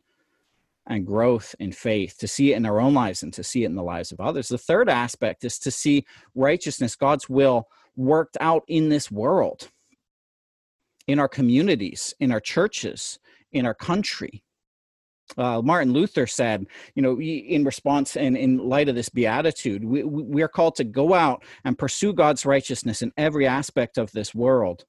and 0.86 1.06
growth 1.06 1.54
in 1.58 1.72
faith, 1.72 2.16
to 2.18 2.28
see 2.28 2.52
it 2.52 2.56
in 2.56 2.66
our 2.66 2.80
own 2.80 2.94
lives 2.94 3.22
and 3.22 3.32
to 3.34 3.42
see 3.42 3.64
it 3.64 3.66
in 3.66 3.74
the 3.74 3.82
lives 3.82 4.12
of 4.12 4.20
others. 4.20 4.48
The 4.48 4.58
third 4.58 4.88
aspect 4.88 5.44
is 5.44 5.58
to 5.60 5.70
see 5.70 6.04
righteousness, 6.34 6.94
God's 6.94 7.28
will, 7.28 7.68
worked 7.96 8.36
out 8.40 8.62
in 8.68 8.88
this 8.88 9.10
world, 9.10 9.68
in 11.06 11.18
our 11.18 11.28
communities, 11.28 12.14
in 12.20 12.30
our 12.30 12.40
churches, 12.40 13.18
in 13.52 13.66
our 13.66 13.74
country. 13.74 14.42
Uh, 15.36 15.60
Martin 15.60 15.92
Luther 15.92 16.26
said, 16.26 16.66
you 16.94 17.02
know, 17.02 17.20
in 17.20 17.64
response 17.64 18.16
and 18.16 18.36
in 18.36 18.58
light 18.58 18.88
of 18.88 18.94
this 18.94 19.08
beatitude, 19.08 19.84
we, 19.84 20.04
we 20.04 20.42
are 20.42 20.48
called 20.48 20.76
to 20.76 20.84
go 20.84 21.14
out 21.14 21.42
and 21.64 21.76
pursue 21.76 22.12
God's 22.12 22.46
righteousness 22.46 23.02
in 23.02 23.12
every 23.16 23.44
aspect 23.44 23.98
of 23.98 24.12
this 24.12 24.34
world 24.34 24.84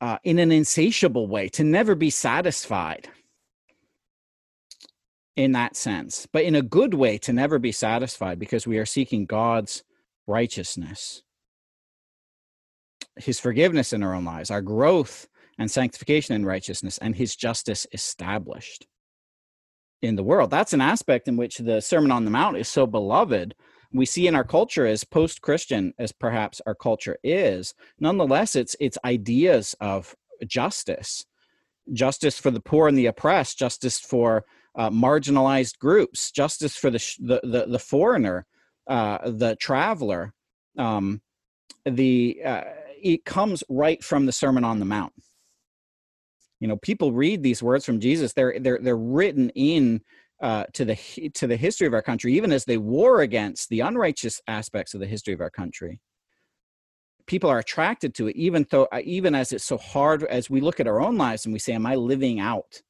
uh, 0.00 0.18
in 0.22 0.38
an 0.38 0.52
insatiable 0.52 1.26
way, 1.26 1.48
to 1.48 1.64
never 1.64 1.96
be 1.96 2.10
satisfied 2.10 3.08
in 5.36 5.52
that 5.52 5.76
sense, 5.76 6.26
but 6.32 6.44
in 6.44 6.54
a 6.54 6.62
good 6.62 6.94
way 6.94 7.18
to 7.18 7.32
never 7.32 7.58
be 7.58 7.72
satisfied 7.72 8.38
because 8.38 8.66
we 8.66 8.78
are 8.78 8.86
seeking 8.86 9.26
God's 9.26 9.82
righteousness, 10.26 11.22
His 13.16 13.40
forgiveness 13.40 13.92
in 13.92 14.02
our 14.02 14.14
own 14.14 14.24
lives, 14.24 14.50
our 14.50 14.62
growth 14.62 15.28
and 15.58 15.70
sanctification 15.70 16.34
in 16.34 16.46
righteousness, 16.46 16.98
and 16.98 17.16
His 17.16 17.34
justice 17.34 17.86
established 17.92 18.86
in 20.02 20.16
the 20.16 20.22
world. 20.22 20.50
That's 20.50 20.72
an 20.72 20.80
aspect 20.80 21.28
in 21.28 21.36
which 21.36 21.58
the 21.58 21.80
Sermon 21.80 22.12
on 22.12 22.24
the 22.24 22.30
Mount 22.30 22.56
is 22.56 22.68
so 22.68 22.86
beloved. 22.86 23.54
We 23.92 24.06
see 24.06 24.26
in 24.26 24.34
our 24.34 24.44
culture 24.44 24.86
as 24.86 25.04
post-Christian 25.04 25.94
as 25.98 26.12
perhaps 26.12 26.60
our 26.66 26.74
culture 26.74 27.16
is. 27.22 27.74
Nonetheless, 27.98 28.56
it's 28.56 28.74
it's 28.80 28.98
ideas 29.04 29.74
of 29.80 30.14
justice, 30.46 31.24
justice 31.92 32.38
for 32.38 32.50
the 32.50 32.60
poor 32.60 32.88
and 32.88 32.98
the 32.98 33.06
oppressed, 33.06 33.58
justice 33.58 33.98
for 33.98 34.44
uh, 34.76 34.90
marginalized 34.90 35.78
groups, 35.78 36.30
justice 36.30 36.76
for 36.76 36.90
the 36.90 37.02
the 37.20 37.40
the, 37.42 37.66
the 37.66 37.78
foreigner, 37.78 38.46
uh, 38.88 39.18
the 39.30 39.56
traveler. 39.56 40.32
Um, 40.78 41.20
the 41.84 42.40
uh, 42.44 42.62
it 43.02 43.24
comes 43.24 43.62
right 43.68 44.02
from 44.02 44.26
the 44.26 44.32
Sermon 44.32 44.64
on 44.64 44.78
the 44.78 44.84
Mount. 44.84 45.12
You 46.60 46.68
know, 46.68 46.76
people 46.76 47.12
read 47.12 47.42
these 47.42 47.62
words 47.62 47.84
from 47.84 48.00
Jesus. 48.00 48.32
They're 48.32 48.58
they're 48.58 48.78
they're 48.80 48.96
written 48.96 49.50
in 49.50 50.00
uh, 50.40 50.64
to 50.72 50.84
the 50.84 50.96
to 51.34 51.46
the 51.46 51.56
history 51.56 51.86
of 51.86 51.94
our 51.94 52.02
country, 52.02 52.34
even 52.34 52.52
as 52.52 52.64
they 52.64 52.78
war 52.78 53.20
against 53.20 53.68
the 53.68 53.80
unrighteous 53.80 54.40
aspects 54.48 54.94
of 54.94 55.00
the 55.00 55.06
history 55.06 55.34
of 55.34 55.40
our 55.40 55.50
country. 55.50 56.00
People 57.26 57.48
are 57.48 57.58
attracted 57.58 58.14
to 58.16 58.28
it, 58.28 58.36
even 58.36 58.66
though 58.70 58.88
uh, 58.92 59.00
even 59.04 59.34
as 59.34 59.52
it's 59.52 59.64
so 59.64 59.78
hard. 59.78 60.24
As 60.24 60.50
we 60.50 60.60
look 60.60 60.80
at 60.80 60.88
our 60.88 61.00
own 61.00 61.16
lives 61.16 61.44
and 61.44 61.52
we 61.52 61.58
say, 61.58 61.72
"Am 61.74 61.86
I 61.86 61.94
living 61.94 62.40
out 62.40 62.82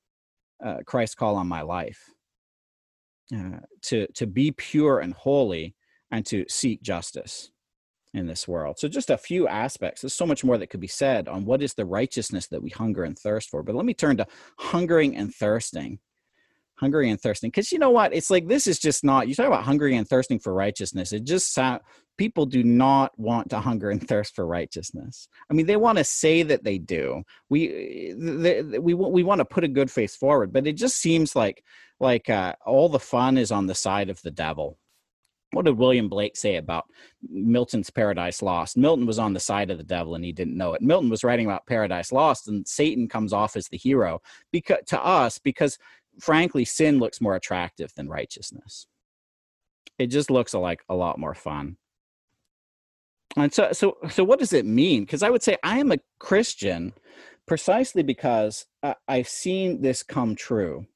uh, 0.64 0.78
Christ's 0.86 1.14
call 1.14 1.36
on 1.36 1.46
my 1.46 1.62
life 1.62 2.00
uh, 3.34 3.58
to 3.82 4.06
to 4.14 4.26
be 4.26 4.50
pure 4.50 5.00
and 5.00 5.14
holy 5.14 5.74
and 6.10 6.24
to 6.26 6.44
seek 6.48 6.82
justice 6.82 7.50
in 8.14 8.26
this 8.26 8.46
world. 8.46 8.78
So 8.78 8.86
just 8.86 9.10
a 9.10 9.18
few 9.18 9.48
aspects. 9.48 10.00
There's 10.00 10.14
so 10.14 10.26
much 10.26 10.44
more 10.44 10.56
that 10.56 10.70
could 10.70 10.80
be 10.80 10.86
said 10.86 11.28
on 11.28 11.44
what 11.44 11.62
is 11.62 11.74
the 11.74 11.84
righteousness 11.84 12.46
that 12.48 12.62
we 12.62 12.70
hunger 12.70 13.02
and 13.02 13.18
thirst 13.18 13.50
for. 13.50 13.62
But 13.62 13.74
let 13.74 13.84
me 13.84 13.94
turn 13.94 14.16
to 14.18 14.26
hungering 14.58 15.16
and 15.16 15.34
thirsting. 15.34 15.98
Hungering 16.76 17.10
and 17.10 17.20
thirsting. 17.20 17.50
Because 17.50 17.72
you 17.72 17.78
know 17.80 17.90
what? 17.90 18.14
It's 18.14 18.30
like 18.30 18.46
this 18.46 18.68
is 18.68 18.78
just 18.78 19.02
not, 19.02 19.26
you 19.26 19.34
talk 19.34 19.48
about 19.48 19.64
hungering 19.64 19.96
and 19.96 20.08
thirsting 20.08 20.38
for 20.38 20.54
righteousness. 20.54 21.12
It 21.12 21.24
just 21.24 21.52
sound, 21.52 21.80
people 22.16 22.46
do 22.46 22.62
not 22.62 23.18
want 23.18 23.50
to 23.50 23.60
hunger 23.60 23.90
and 23.90 24.06
thirst 24.06 24.34
for 24.34 24.46
righteousness. 24.46 25.28
I 25.50 25.54
mean, 25.54 25.66
they 25.66 25.76
want 25.76 25.98
to 25.98 26.04
say 26.04 26.42
that 26.42 26.64
they 26.64 26.78
do. 26.78 27.22
We 27.48 28.14
they, 28.16 28.62
we 28.62 28.94
we 28.94 29.22
want 29.22 29.40
to 29.40 29.44
put 29.44 29.64
a 29.64 29.68
good 29.68 29.90
face 29.90 30.16
forward, 30.16 30.52
but 30.52 30.66
it 30.66 30.74
just 30.74 30.96
seems 30.96 31.34
like 31.34 31.64
like 32.00 32.28
uh, 32.30 32.54
all 32.64 32.88
the 32.88 32.98
fun 32.98 33.38
is 33.38 33.52
on 33.52 33.66
the 33.66 33.74
side 33.74 34.10
of 34.10 34.20
the 34.22 34.30
devil. 34.30 34.78
What 35.52 35.66
did 35.66 35.78
William 35.78 36.08
Blake 36.08 36.36
say 36.36 36.56
about 36.56 36.86
Milton's 37.22 37.88
Paradise 37.88 38.42
Lost? 38.42 38.76
Milton 38.76 39.06
was 39.06 39.20
on 39.20 39.34
the 39.34 39.40
side 39.40 39.70
of 39.70 39.78
the 39.78 39.84
devil 39.84 40.16
and 40.16 40.24
he 40.24 40.32
didn't 40.32 40.56
know 40.56 40.74
it. 40.74 40.82
Milton 40.82 41.10
was 41.10 41.22
writing 41.22 41.46
about 41.46 41.66
Paradise 41.66 42.10
Lost, 42.10 42.48
and 42.48 42.66
Satan 42.66 43.08
comes 43.08 43.32
off 43.32 43.56
as 43.56 43.68
the 43.68 43.76
hero 43.76 44.20
because 44.50 44.78
to 44.86 45.04
us 45.04 45.38
because 45.38 45.78
frankly 46.20 46.64
sin 46.64 46.98
looks 46.98 47.20
more 47.20 47.36
attractive 47.36 47.92
than 47.94 48.08
righteousness. 48.08 48.86
It 49.98 50.08
just 50.08 50.30
looks 50.30 50.54
like 50.54 50.82
a 50.88 50.94
lot 50.94 51.18
more 51.18 51.34
fun. 51.34 51.76
And 53.36 53.52
so, 53.52 53.72
so, 53.72 53.96
so, 54.10 54.24
what 54.24 54.38
does 54.38 54.52
it 54.52 54.64
mean? 54.64 55.02
Because 55.02 55.22
I 55.22 55.30
would 55.30 55.42
say 55.42 55.56
I 55.62 55.78
am 55.78 55.92
a 55.92 55.98
Christian 56.18 56.92
precisely 57.46 58.02
because 58.02 58.66
I've 59.08 59.28
seen 59.28 59.82
this 59.82 60.02
come 60.02 60.34
true 60.34 60.86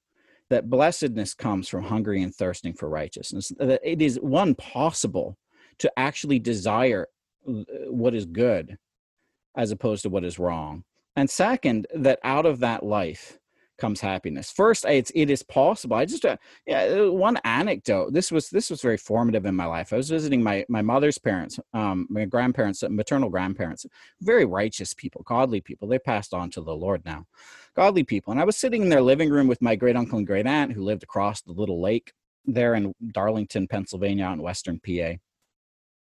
that 0.51 0.71
blessedness 0.71 1.35
comes 1.35 1.69
from 1.69 1.85
hungering 1.85 2.23
and 2.23 2.35
thirsting 2.35 2.73
for 2.73 2.89
righteousness. 2.89 3.53
That 3.59 3.81
it 3.83 4.01
is 4.01 4.19
one 4.21 4.55
possible 4.55 5.37
to 5.79 5.93
actually 5.97 6.39
desire 6.39 7.09
uh, 7.47 7.53
what 7.89 8.15
is 8.15 8.25
good 8.25 8.79
as 9.57 9.71
opposed 9.71 10.03
to 10.03 10.09
what 10.09 10.25
is 10.25 10.39
wrong. 10.39 10.85
And 11.17 11.29
second, 11.29 11.87
that 11.95 12.21
out 12.23 12.47
of 12.47 12.61
that 12.61 12.85
life, 12.85 13.38
comes 13.79 14.01
happiness. 14.01 14.51
First, 14.51 14.85
it's 14.85 15.11
it 15.15 15.31
is 15.31 15.43
possible. 15.43 15.97
I 15.97 16.05
just 16.05 16.25
uh, 16.25 16.37
yeah, 16.67 16.83
uh, 16.85 17.11
one 17.11 17.39
anecdote. 17.45 18.13
This 18.13 18.31
was 18.31 18.51
this 18.51 18.71
was 18.71 18.83
very 18.83 18.97
formative 18.97 19.47
in 19.47 19.55
my 19.55 19.65
life. 19.65 19.93
I 19.93 19.97
was 19.97 20.11
visiting 20.11 20.43
my 20.43 20.65
my 20.69 20.83
mother's 20.83 21.19
parents, 21.19 21.59
um, 21.73 22.07
my 22.11 22.25
grandparents, 22.25 22.83
uh, 22.83 22.89
maternal 22.91 23.31
grandparents, 23.31 23.87
very 24.21 24.45
righteous 24.45 24.95
people, 24.95 25.23
godly 25.23 25.61
people. 25.61 25.89
They 25.89 25.99
passed 25.99 26.35
on 26.35 26.51
to 26.51 26.61
the 26.61 26.77
Lord 26.77 27.05
now, 27.05 27.27
godly 27.75 28.05
people. 28.05 28.33
And 28.33 28.41
I 28.41 28.45
was 28.45 28.57
sitting 28.57 28.83
in 28.83 28.89
their 28.89 29.03
living 29.03 29.31
room 29.31 29.49
with 29.49 29.63
my 29.63 29.77
great 29.77 29.97
uncle 29.97 30.19
and 30.19 30.27
great 30.27 30.47
aunt 30.47 30.73
who 30.73 30.83
lived 30.83 31.03
across 31.03 31.41
the 31.41 31.53
little 31.53 31.81
lake 31.81 32.13
there 32.45 32.75
in 32.75 32.95
Darlington, 33.13 33.69
Pennsylvania, 33.69 34.25
out 34.25 34.35
in 34.35 34.43
Western 34.43 34.81
PA 34.81 35.15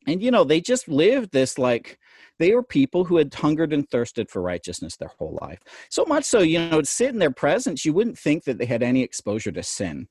and 0.07 0.23
you 0.23 0.31
know 0.31 0.45
they 0.45 0.61
just 0.61 0.89
lived 0.89 1.33
this 1.33 1.59
like 1.59 1.99
they 2.39 2.55
were 2.55 2.63
people 2.63 3.05
who 3.05 3.17
had 3.17 3.33
hungered 3.33 3.73
and 3.73 3.89
thirsted 3.89 4.31
for 4.31 4.43
righteousness 4.43 4.97
their 4.97 5.11
whole 5.19 5.39
life 5.41 5.59
so 5.91 6.05
much 6.07 6.25
so 6.25 6.41
you 6.41 6.59
know 6.59 6.81
to 6.81 6.87
sit 6.87 7.11
in 7.11 7.19
their 7.19 7.31
presence 7.31 7.85
you 7.85 7.93
wouldn't 7.93 8.19
think 8.19 8.45
that 8.45 8.59
they 8.59 8.67
had 8.67 8.83
any 8.83 9.03
exposure 9.03 9.53
to 9.53 9.63
sin 9.63 10.09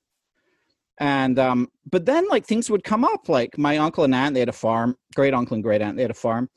and 0.99 1.39
um 1.39 1.67
but 1.89 2.05
then 2.05 2.27
like 2.29 2.45
things 2.45 2.69
would 2.69 2.83
come 2.83 3.03
up 3.03 3.27
like 3.29 3.57
my 3.57 3.77
uncle 3.77 4.03
and 4.03 4.15
aunt 4.15 4.33
they 4.33 4.39
had 4.39 4.49
a 4.49 4.53
farm 4.53 4.95
great 5.15 5.33
uncle 5.33 5.55
and 5.55 5.63
great 5.63 5.81
aunt 5.81 5.95
they 5.95 6.03
had 6.03 6.11
a 6.11 6.13
farm 6.13 6.49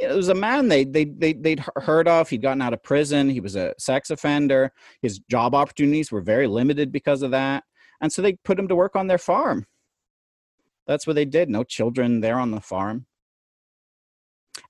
it 0.00 0.14
was 0.14 0.28
a 0.28 0.34
man 0.34 0.68
they 0.68 0.84
they, 0.84 1.04
they 1.04 1.34
they'd 1.34 1.62
heard 1.76 2.08
of 2.08 2.28
he'd 2.28 2.42
gotten 2.42 2.62
out 2.62 2.72
of 2.72 2.82
prison 2.82 3.28
he 3.28 3.40
was 3.40 3.56
a 3.56 3.74
sex 3.78 4.10
offender 4.10 4.72
his 5.02 5.18
job 5.30 5.54
opportunities 5.54 6.10
were 6.10 6.22
very 6.22 6.46
limited 6.46 6.90
because 6.90 7.22
of 7.22 7.30
that 7.30 7.64
and 8.00 8.12
so 8.12 8.22
they 8.22 8.32
put 8.44 8.58
him 8.58 8.66
to 8.66 8.74
work 8.74 8.96
on 8.96 9.06
their 9.06 9.18
farm 9.18 9.66
that's 10.86 11.06
what 11.06 11.16
they 11.16 11.24
did. 11.24 11.48
No 11.48 11.64
children 11.64 12.20
there 12.20 12.38
on 12.38 12.50
the 12.50 12.60
farm. 12.60 13.06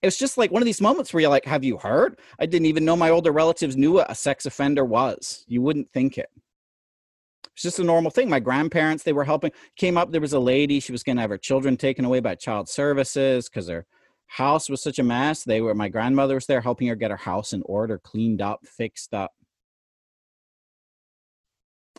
It's 0.02 0.18
just 0.18 0.37
like 0.37 0.50
one 0.50 0.62
of 0.62 0.66
these 0.66 0.80
moments 0.80 1.14
where 1.14 1.21
you're 1.21 1.30
like, 1.30 1.44
have 1.44 1.62
you 1.62 1.78
heard? 1.78 2.18
I 2.40 2.47
didn't 2.47 2.66
even 2.66 2.85
know 2.85 2.97
my 2.97 3.11
older 3.11 3.30
relatives 3.30 3.76
knew 3.76 3.92
what 3.92 4.11
a 4.11 4.14
sex 4.14 4.47
offender 4.47 4.85
was. 4.85 5.44
You 5.47 5.62
wouldn't 5.62 5.90
think 5.92 6.18
it. 6.18 6.28
It's 7.54 7.62
just 7.62 7.78
a 7.78 7.85
normal 7.85 8.11
thing. 8.11 8.28
My 8.28 8.40
grandparents, 8.40 9.04
they 9.04 9.12
were 9.12 9.25
helping, 9.25 9.52
came 9.76 9.97
up, 9.97 10.11
there 10.11 10.21
was 10.21 10.32
a 10.32 10.40
lady, 10.40 10.80
she 10.80 10.90
was 10.90 11.04
going 11.04 11.16
to 11.16 11.21
have 11.21 11.30
her 11.30 11.38
children 11.38 11.76
taken 11.76 12.04
away 12.04 12.18
by 12.18 12.35
child 12.35 12.68
services 12.68 13.49
because 13.49 13.68
her 13.68 13.87
house 14.26 14.68
was 14.68 14.82
such 14.82 14.99
a 14.99 15.04
mess. 15.04 15.44
They 15.44 15.61
were, 15.61 15.75
my 15.75 15.88
grandmother 15.88 16.35
was 16.35 16.47
there 16.47 16.62
helping 16.62 16.88
her 16.88 16.97
get 16.97 17.11
her 17.11 17.16
house 17.16 17.52
in 17.52 17.62
order, 17.66 17.99
cleaned 17.99 18.42
up, 18.42 18.66
fixed 18.66 19.14
up. 19.14 19.32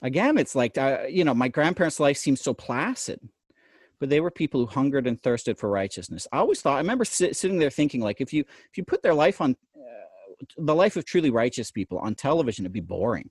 Again, 0.02 0.38
it's 0.38 0.56
like, 0.56 0.78
uh, 0.78 1.04
you 1.08 1.24
know, 1.24 1.34
my 1.34 1.48
grandparents' 1.48 2.00
life 2.00 2.18
seems 2.18 2.42
so 2.42 2.54
placid 2.54 3.22
but 4.04 4.10
they 4.10 4.20
were 4.20 4.30
people 4.30 4.60
who 4.60 4.66
hungered 4.66 5.08
and 5.08 5.24
thirsted 5.24 5.58
for 5.58 5.70
righteousness. 5.70 6.28
I 6.34 6.40
always 6.40 6.60
thought, 6.60 6.76
I 6.76 6.80
remember 6.80 7.06
sit, 7.06 7.38
sitting 7.38 7.58
there 7.58 7.70
thinking, 7.70 8.02
like, 8.02 8.20
if 8.20 8.34
you 8.34 8.42
if 8.42 8.78
you 8.78 8.84
put 8.84 9.02
their 9.02 9.14
life 9.14 9.40
on 9.40 9.56
uh, 9.78 10.44
the 10.58 10.76
life 10.76 10.98
of 10.98 11.06
truly 11.06 11.30
righteous 11.30 11.72
people 11.72 12.00
on 12.00 12.14
television, 12.14 12.66
it'd 12.66 12.74
be 12.74 12.82
boring. 12.82 13.30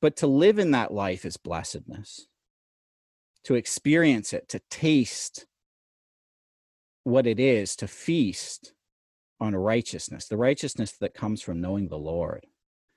But 0.00 0.16
to 0.16 0.26
live 0.26 0.58
in 0.58 0.70
that 0.70 0.90
life 0.90 1.26
is 1.26 1.36
blessedness. 1.36 2.28
To 3.44 3.56
experience 3.56 4.32
it, 4.32 4.48
to 4.48 4.60
taste 4.70 5.44
what 7.04 7.26
it 7.26 7.38
is 7.38 7.76
to 7.76 7.86
feast 7.86 8.72
on 9.38 9.54
righteousness, 9.54 10.28
the 10.28 10.38
righteousness 10.38 10.92
that 10.92 11.12
comes 11.12 11.42
from 11.42 11.60
knowing 11.60 11.88
the 11.88 11.98
Lord, 11.98 12.46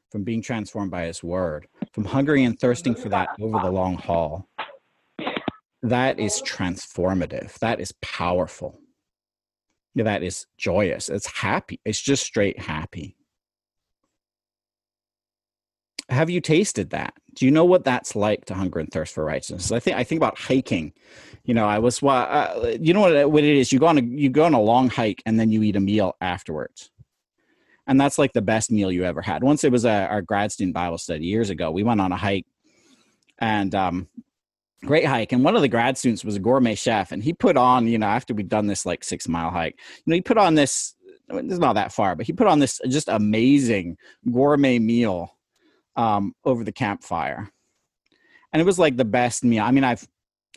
from 0.10 0.24
being 0.24 0.42
transformed 0.42 0.92
by 0.92 1.04
His 1.04 1.22
Word, 1.22 1.68
from 1.92 2.06
hungering 2.06 2.46
and 2.46 2.58
thirsting 2.58 2.96
for 2.96 3.10
that 3.10 3.28
over 3.42 3.60
the 3.60 3.72
long 3.72 3.98
haul 3.98 4.48
that 5.89 6.20
is 6.20 6.42
transformative. 6.42 7.58
That 7.60 7.80
is 7.80 7.94
powerful. 8.01 8.80
That 9.96 10.24
is 10.24 10.46
joyous. 10.58 11.10
It's 11.10 11.27
happy. 11.27 11.80
It's 11.86 12.01
just 12.01 12.24
straight 12.25 12.60
happy. 12.60 13.15
Have 16.10 16.30
you 16.30 16.42
tasted 16.42 16.92
that? 16.92 17.13
Do 17.34 17.46
you 17.46 17.51
know 17.51 17.65
what 17.65 17.84
that's 17.84 18.15
like 18.15 18.46
to 18.46 18.54
hunger 18.54 18.80
and 18.80 18.92
thirst 18.92 19.13
for 19.13 19.25
righteousness? 19.25 19.72
I 19.72 19.80
think 19.80 19.98
I 19.98 20.04
think 20.04 20.20
about 20.20 20.38
hiking. 20.38 20.94
You 21.46 21.54
know, 21.54 21.65
I 21.65 21.80
was 21.80 22.01
well, 22.01 22.27
uh, 22.30 22.75
you 22.80 22.94
know 22.94 23.01
what, 23.01 23.32
what 23.32 23.44
it 23.44 23.58
is. 23.58 23.72
You 23.72 23.80
go 23.80 23.88
on 23.88 23.98
a 23.98 24.01
you 24.01 24.30
go 24.30 24.46
on 24.46 24.54
a 24.54 24.62
long 24.62 24.89
hike 24.89 25.24
and 25.25 25.39
then 25.39 25.51
you 25.51 25.63
eat 25.63 25.75
a 25.75 25.80
meal 25.80 26.15
afterwards. 26.22 26.92
and 27.88 28.00
that's 28.00 28.18
like 28.18 28.34
the 28.34 28.42
best 28.42 28.72
meal 28.72 28.92
you 28.92 29.04
ever 29.04 29.22
had. 29.22 29.44
Once 29.44 29.63
it 29.63 29.72
was 29.72 29.86
a, 29.86 30.08
our 30.08 30.22
grad 30.22 30.51
student 30.51 30.74
Bible 30.74 30.98
study 30.98 31.25
years 31.25 31.50
ago. 31.50 31.72
We 31.72 31.84
went 31.84 32.01
on 32.01 32.12
a 32.12 32.18
hike, 32.18 32.46
and 33.39 33.74
um, 33.75 34.08
great 34.84 35.05
hike. 35.05 35.32
And 35.32 35.44
one 35.44 35.55
of 35.55 35.62
the 35.62 35.67
grad 35.67 35.98
students 35.98 36.25
was 36.25 36.36
a 36.36 36.39
gourmet 36.39 36.75
chef, 36.75 37.12
and 37.12 37.24
he 37.24 37.34
put 37.34 37.58
on, 37.58 37.88
you 37.88 37.98
know, 37.98 38.08
after 38.08 38.34
we'd 38.34 38.50
done 38.50 38.67
this 38.67 38.86
like 38.86 39.03
six 39.03 39.27
mile 39.27 39.51
hike, 39.51 39.75
you 39.79 40.03
know, 40.12 40.15
he 40.15 40.22
put 40.22 40.38
on 40.38 40.55
this. 40.55 40.96
It's 41.27 41.58
not 41.58 41.74
that 41.74 41.91
far, 41.91 42.15
but 42.15 42.27
he 42.27 42.34
put 42.34 42.48
on 42.48 42.60
this 42.60 42.79
just 42.88 43.10
amazing 43.10 43.98
gourmet 44.32 44.77
meal 44.77 45.36
um, 45.96 46.36
over 46.44 46.63
the 46.63 46.72
campfire, 46.72 47.50
and 48.53 48.62
it 48.62 48.65
was 48.65 48.79
like 48.79 48.96
the 48.96 49.05
best 49.05 49.44
meal. 49.44 49.63
I 49.63 49.72
mean, 49.72 49.84
I've, 49.84 50.08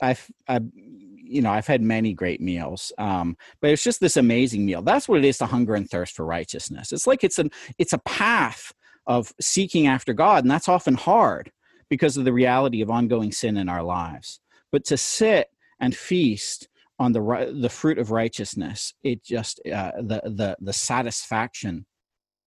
I've, 0.02 0.30
I've 0.46 0.64
you 0.74 1.42
know, 1.42 1.50
I've 1.50 1.66
had 1.66 1.82
many 1.82 2.12
great 2.12 2.40
meals, 2.40 2.92
um, 2.98 3.36
but 3.60 3.70
it's 3.70 3.84
just 3.84 4.00
this 4.00 4.16
amazing 4.16 4.66
meal. 4.66 4.82
That's 4.82 5.08
what 5.08 5.18
it 5.18 5.24
is 5.24 5.38
to 5.38 5.46
hunger 5.46 5.74
and 5.74 5.88
thirst 5.88 6.16
for 6.16 6.24
righteousness. 6.24 6.92
It's 6.92 7.06
like 7.06 7.24
it's 7.24 7.38
an 7.38 7.50
it's 7.78 7.92
a 7.92 7.98
path 7.98 8.72
of 9.06 9.32
seeking 9.40 9.86
after 9.86 10.12
God, 10.12 10.44
and 10.44 10.50
that's 10.50 10.68
often 10.68 10.94
hard 10.94 11.50
because 11.90 12.16
of 12.16 12.24
the 12.24 12.32
reality 12.32 12.80
of 12.80 12.90
ongoing 12.90 13.32
sin 13.32 13.56
in 13.56 13.68
our 13.68 13.82
lives. 13.82 14.40
But 14.70 14.84
to 14.86 14.96
sit 14.96 15.48
and 15.80 15.94
feast 15.96 16.68
on 16.98 17.12
the 17.12 17.56
the 17.60 17.68
fruit 17.68 17.98
of 17.98 18.10
righteousness, 18.10 18.94
it 19.02 19.24
just 19.24 19.60
uh, 19.66 19.92
the 19.98 20.20
the 20.24 20.56
the 20.60 20.72
satisfaction 20.72 21.86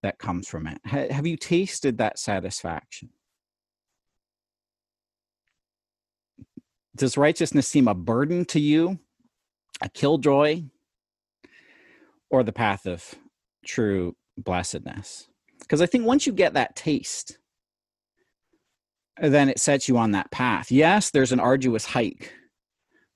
that 0.02 0.18
comes 0.18 0.48
from 0.48 0.66
it. 0.66 0.78
have 0.84 1.26
you 1.26 1.36
tasted 1.36 1.98
that 1.98 2.18
satisfaction? 2.18 3.10
Does 6.94 7.16
righteousness 7.16 7.66
seem 7.66 7.88
a 7.88 7.94
burden 7.94 8.44
to 8.46 8.60
you, 8.60 8.98
a 9.80 9.88
killjoy, 9.88 10.64
or 12.30 12.42
the 12.42 12.52
path 12.52 12.84
of 12.86 13.14
true 13.64 14.14
blessedness? 14.36 15.28
Because 15.60 15.80
I 15.80 15.86
think 15.86 16.04
once 16.04 16.26
you 16.26 16.32
get 16.32 16.52
that 16.54 16.76
taste, 16.76 17.38
then 19.20 19.48
it 19.48 19.58
sets 19.58 19.88
you 19.88 19.98
on 19.98 20.12
that 20.12 20.30
path. 20.30 20.70
Yes, 20.70 21.10
there's 21.10 21.32
an 21.32 21.40
arduous 21.40 21.84
hike, 21.84 22.32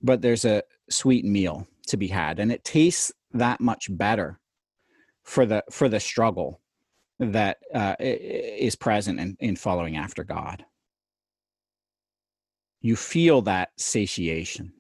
but 0.03 0.23
there's 0.23 0.45
a 0.45 0.63
sweet 0.91 1.25
meal 1.25 1.67
to 1.89 1.97
be 1.97 2.09
had, 2.09 2.39
and 2.39 2.51
it 2.53 2.65
tastes 2.65 3.13
that 3.33 3.61
much 3.61 3.89
better 3.91 4.39
for 5.25 5.47
the 5.47 5.65
for 5.71 5.89
the 5.89 6.01
struggle 6.01 6.61
that 7.19 7.59
uh, 7.75 7.97
is 7.99 8.77
present 8.77 9.19
in, 9.19 9.37
in 9.41 9.57
following 9.57 9.97
after 9.97 10.23
God 10.23 10.65
you 12.87 12.95
feel 12.95 13.43
that 13.43 13.71
satiation. 13.77 14.73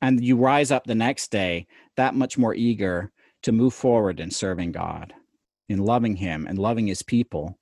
And 0.00 0.24
you 0.24 0.36
rise 0.36 0.70
up 0.70 0.84
the 0.84 0.94
next 0.94 1.30
day 1.30 1.66
that 1.96 2.14
much 2.14 2.38
more 2.38 2.54
eager 2.54 3.12
to 3.42 3.52
move 3.52 3.74
forward 3.74 4.18
in 4.18 4.30
serving 4.30 4.72
God, 4.72 5.12
in 5.68 5.78
loving 5.78 6.16
Him 6.16 6.46
and 6.46 6.58
loving 6.58 6.86
His 6.86 7.02
people, 7.02 7.58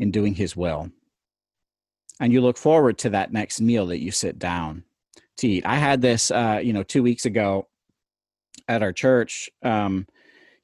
in 0.00 0.10
doing 0.10 0.34
His 0.34 0.56
will. 0.56 0.90
And 2.22 2.32
you 2.32 2.40
look 2.40 2.56
forward 2.56 2.98
to 2.98 3.10
that 3.10 3.32
next 3.32 3.60
meal 3.60 3.86
that 3.86 4.00
you 4.00 4.12
sit 4.12 4.38
down 4.38 4.84
to 5.38 5.48
eat. 5.48 5.66
I 5.66 5.74
had 5.74 6.00
this, 6.00 6.30
uh, 6.30 6.60
you 6.62 6.72
know, 6.72 6.84
two 6.84 7.02
weeks 7.02 7.26
ago 7.26 7.66
at 8.68 8.82
our 8.82 8.92
church. 8.92 9.50
Um, 9.62 10.06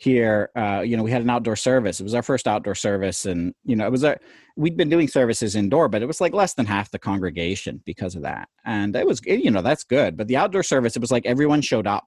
here 0.01 0.51
uh, 0.57 0.81
you 0.81 0.97
know 0.97 1.03
we 1.03 1.11
had 1.11 1.23
an 1.23 1.29
outdoor 1.29 1.57
service 1.57 1.99
it 1.99 2.05
was 2.05 2.15
our 2.15 2.23
first 2.23 2.47
outdoor 2.47 2.77
service 2.77 3.27
and 3.27 3.53
you 3.65 3.75
know 3.75 3.85
it 3.85 3.91
was 3.91 4.05
a 4.05 4.17
we'd 4.55 4.77
been 4.77 4.89
doing 4.89 5.09
services 5.09 5.57
indoor 5.57 5.89
but 5.89 6.03
it 6.03 6.07
was 6.07 6.21
like 6.21 6.33
less 6.33 6.55
than 6.55 6.65
half 6.65 6.89
the 6.93 6.99
congregation 7.01 7.83
because 7.85 8.15
of 8.15 8.23
that 8.23 8.49
and 8.65 8.95
it 8.95 9.05
was 9.05 9.21
you 9.27 9.51
know 9.51 9.61
that's 9.61 9.83
good 9.83 10.17
but 10.17 10.29
the 10.29 10.37
outdoor 10.37 10.63
service 10.63 10.95
it 10.95 11.01
was 11.01 11.11
like 11.11 11.27
everyone 11.27 11.61
showed 11.61 11.89
up 11.89 12.07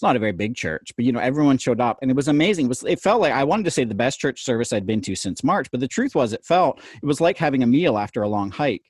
it's 0.00 0.02
not 0.02 0.16
a 0.16 0.18
very 0.18 0.32
big 0.32 0.56
church 0.56 0.92
but 0.96 1.04
you 1.04 1.12
know 1.12 1.20
everyone 1.20 1.58
showed 1.58 1.78
up 1.78 1.98
and 2.00 2.10
it 2.10 2.14
was 2.14 2.28
amazing. 2.28 2.64
It 2.64 2.68
was 2.70 2.82
it 2.84 3.02
felt 3.02 3.20
like 3.20 3.34
i 3.34 3.44
wanted 3.44 3.66
to 3.66 3.70
say 3.70 3.84
the 3.84 3.94
best 3.94 4.18
church 4.18 4.42
service 4.42 4.72
i'd 4.72 4.86
been 4.86 5.02
to 5.02 5.14
since 5.14 5.44
march 5.44 5.70
but 5.70 5.80
the 5.80 5.88
truth 5.88 6.14
was 6.14 6.32
it 6.32 6.42
felt 6.42 6.80
it 7.02 7.04
was 7.04 7.20
like 7.20 7.36
having 7.36 7.62
a 7.62 7.66
meal 7.66 7.98
after 7.98 8.22
a 8.22 8.28
long 8.28 8.50
hike. 8.50 8.84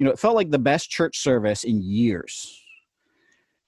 You 0.00 0.06
know 0.06 0.10
it 0.10 0.18
felt 0.18 0.34
like 0.34 0.50
the 0.50 0.58
best 0.58 0.90
church 0.90 1.18
service 1.20 1.62
in 1.62 1.82
years. 1.82 2.60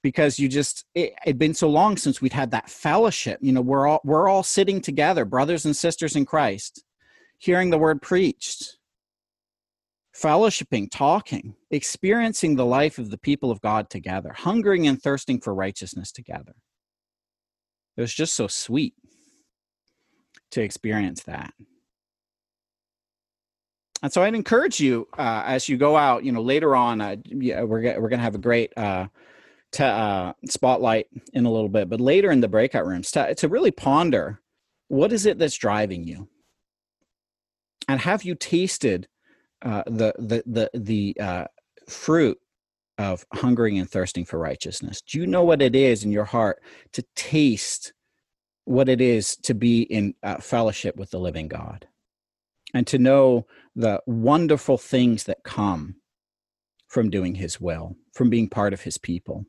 Because 0.03 0.41
you 0.41 0.49
just 0.49 0.87
it 0.97 1.13
had 1.19 1.39
been 1.39 1.55
so 1.55 1.69
long 1.69 1.97
since 1.97 2.21
we'd 2.21 2.33
had 2.33 2.51
that 2.51 2.69
fellowship. 2.69 3.39
You 3.43 3.53
know 3.53 3.61
we're 3.61 3.87
all 3.87 4.01
we're 4.03 4.29
all 4.29 4.43
sitting 4.43 4.81
together 4.81 5.25
brothers 5.25 5.67
and 5.67 5.77
sisters 5.77 6.17
in 6.17 6.27
christ 6.27 6.83
hearing 7.39 7.71
the 7.71 7.79
word 7.79 8.03
preached 8.03 8.77
fellowshipping 10.17 10.89
talking 10.91 11.55
experiencing 11.71 12.57
the 12.57 12.67
life 12.67 12.99
of 12.99 13.11
the 13.11 13.19
people 13.19 13.53
of 13.53 13.61
god 13.61 13.89
together 13.89 14.33
hungering 14.33 14.89
and 14.89 15.01
thirsting 15.01 15.41
for 15.41 15.55
righteousness 15.55 16.11
together 16.11 16.55
it 17.99 18.01
was 18.01 18.15
just 18.15 18.35
so 18.35 18.47
sweet 18.47 18.95
to 20.53 20.63
experience 20.63 21.25
that. 21.25 21.53
And 24.01 24.13
so 24.13 24.23
i'd 24.23 24.37
encourage 24.37 24.79
you 24.79 25.09
uh, 25.19 25.43
as 25.45 25.69
you 25.69 25.77
go 25.77 25.97
out 25.97 26.23
you 26.23 26.31
know 26.31 26.41
later 26.41 26.77
on 26.77 27.01
uh, 27.01 27.17
yeah, 27.25 27.63
we're, 27.63 28.01
we're 28.01 28.09
to 28.09 28.17
have 28.17 28.37
a 28.37 28.39
great 28.39 28.73
uh, 28.79 29.09
to 29.73 29.85
uh, 29.85 30.33
spotlight 30.47 31.09
in 31.33 31.45
a 31.45 31.51
little 31.51 31.69
bit, 31.69 31.91
but 31.91 32.01
later 32.01 32.31
in 32.31 32.41
the 32.41 32.49
breakout 32.49 32.87
rooms 32.87 33.11
to, 33.11 33.35
to 33.35 33.49
really 33.49 33.71
ponder 33.71 34.41
what 34.87 35.13
is 35.13 35.27
it 35.27 35.37
that's 35.39 35.59
driving 35.59 36.05
you, 36.05 36.29
and 37.89 38.01
have 38.01 38.23
you 38.23 38.35
tasted 38.35 39.09
uh, 39.63 39.83
the 39.87 40.15
the 40.19 40.43
the 40.47 40.71
the 40.75 41.17
uh, 41.21 41.45
fruit 41.89 42.39
of 42.99 43.25
hungering 43.33 43.79
and 43.79 43.89
thirsting 43.89 44.25
for 44.25 44.39
righteousness? 44.39 45.01
Do 45.01 45.19
you 45.19 45.27
know 45.27 45.45
what 45.45 45.63
it 45.63 45.75
is 45.75 46.05
in 46.05 46.13
your 46.13 46.25
heart 46.25 46.63
to 46.93 47.05
taste 47.15 47.93
what 48.65 48.89
it 48.89 49.01
is 49.01 49.37
to 49.37 49.55
be 49.55 49.83
in 49.83 50.15
uh, 50.23 50.37
fellowship 50.37 50.97
with 50.97 51.11
the 51.11 51.19
living 51.19 51.49
God, 51.49 51.87
and 52.75 52.87
to 52.89 52.99
know 52.99 53.47
the 53.75 54.03
wonderful 54.07 54.77
things 54.77 55.25
that 55.25 55.43
come 55.43 55.97
from 56.89 57.09
doing 57.09 57.37
His 57.37 57.61
will, 57.61 57.97
from 58.13 58.29
being 58.29 58.49
part 58.49 58.75
of 58.75 58.83
His 58.83 58.99
people? 58.99 59.47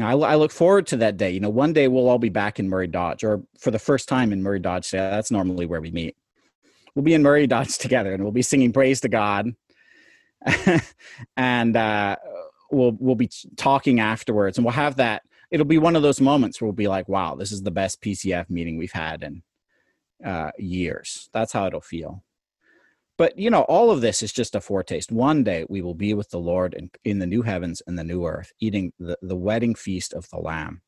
I, 0.00 0.12
I, 0.12 0.34
look 0.34 0.50
forward 0.50 0.86
to 0.88 0.96
that 0.98 1.16
day. 1.16 1.30
You 1.30 1.40
know, 1.40 1.48
one 1.48 1.72
day 1.72 1.88
we'll 1.88 2.08
all 2.08 2.18
be 2.18 2.28
back 2.28 2.58
in 2.58 2.68
Murray 2.68 2.86
Dodge, 2.86 3.24
or 3.24 3.42
for 3.58 3.70
the 3.70 3.78
first 3.78 4.08
time 4.08 4.32
in 4.32 4.42
Murray 4.42 4.58
Dodge. 4.58 4.90
That's 4.90 5.30
normally 5.30 5.66
where 5.66 5.80
we 5.80 5.90
meet. 5.90 6.16
We'll 6.94 7.04
be 7.04 7.14
in 7.14 7.22
Murray 7.22 7.46
Dodge 7.46 7.78
together, 7.78 8.12
and 8.12 8.22
we'll 8.22 8.32
be 8.32 8.42
singing 8.42 8.72
praise 8.72 9.00
to 9.00 9.08
God, 9.08 9.54
and 11.36 11.76
uh, 11.76 12.16
we'll 12.70 12.96
we'll 12.98 13.14
be 13.14 13.30
talking 13.56 14.00
afterwards, 14.00 14.58
and 14.58 14.64
we'll 14.64 14.72
have 14.72 14.96
that. 14.96 15.22
It'll 15.50 15.66
be 15.66 15.78
one 15.78 15.96
of 15.96 16.02
those 16.02 16.20
moments 16.20 16.60
where 16.60 16.66
we'll 16.66 16.74
be 16.74 16.88
like, 16.88 17.08
"Wow, 17.08 17.34
this 17.34 17.52
is 17.52 17.62
the 17.62 17.70
best 17.70 18.00
PCF 18.02 18.50
meeting 18.50 18.76
we've 18.76 18.92
had 18.92 19.22
in 19.22 19.42
uh, 20.24 20.50
years." 20.58 21.28
That's 21.32 21.52
how 21.52 21.66
it'll 21.66 21.80
feel. 21.80 22.22
But 23.18 23.38
you 23.38 23.50
know, 23.50 23.62
all 23.62 23.90
of 23.90 24.00
this 24.00 24.22
is 24.22 24.32
just 24.32 24.54
a 24.54 24.60
foretaste. 24.60 25.10
One 25.10 25.42
day 25.42 25.64
we 25.68 25.80
will 25.80 25.94
be 25.94 26.14
with 26.14 26.30
the 26.30 26.38
Lord 26.38 26.74
in, 26.74 26.90
in 27.04 27.18
the 27.18 27.26
new 27.26 27.42
heavens 27.42 27.82
and 27.86 27.98
the 27.98 28.04
new 28.04 28.26
earth, 28.26 28.52
eating 28.60 28.92
the, 28.98 29.18
the 29.22 29.36
wedding 29.36 29.74
feast 29.74 30.12
of 30.12 30.28
the 30.30 30.38
Lamb. 30.38 30.82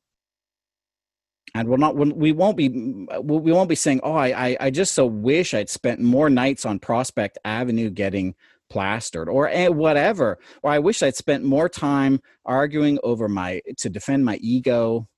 And 1.55 1.69
we'll 1.69 1.79
not 1.79 1.97
we 1.97 2.33
won't 2.33 2.59
be 2.59 2.69
we 2.69 3.53
won't 3.53 3.71
be 3.71 3.75
saying, 3.75 4.01
"Oh, 4.03 4.15
I 4.15 4.57
I 4.61 4.71
just 4.71 4.93
so 4.93 5.07
wish 5.07 5.55
I'd 5.55 5.71
spent 5.71 6.01
more 6.01 6.29
nights 6.29 6.67
on 6.67 6.79
Prospect 6.79 7.39
Avenue 7.43 7.89
getting 7.89 8.35
plastered 8.71 9.29
or 9.29 9.49
eh, 9.49 9.69
whatever 9.69 10.39
or 10.63 10.71
i 10.71 10.79
wish 10.79 11.03
i'd 11.03 11.17
spent 11.17 11.45
more 11.45 11.69
time 11.69 12.21
arguing 12.45 12.99
over 13.03 13.29
my 13.29 13.61
to 13.77 13.89
defend 13.89 14.25
my 14.25 14.37
ego 14.43 15.09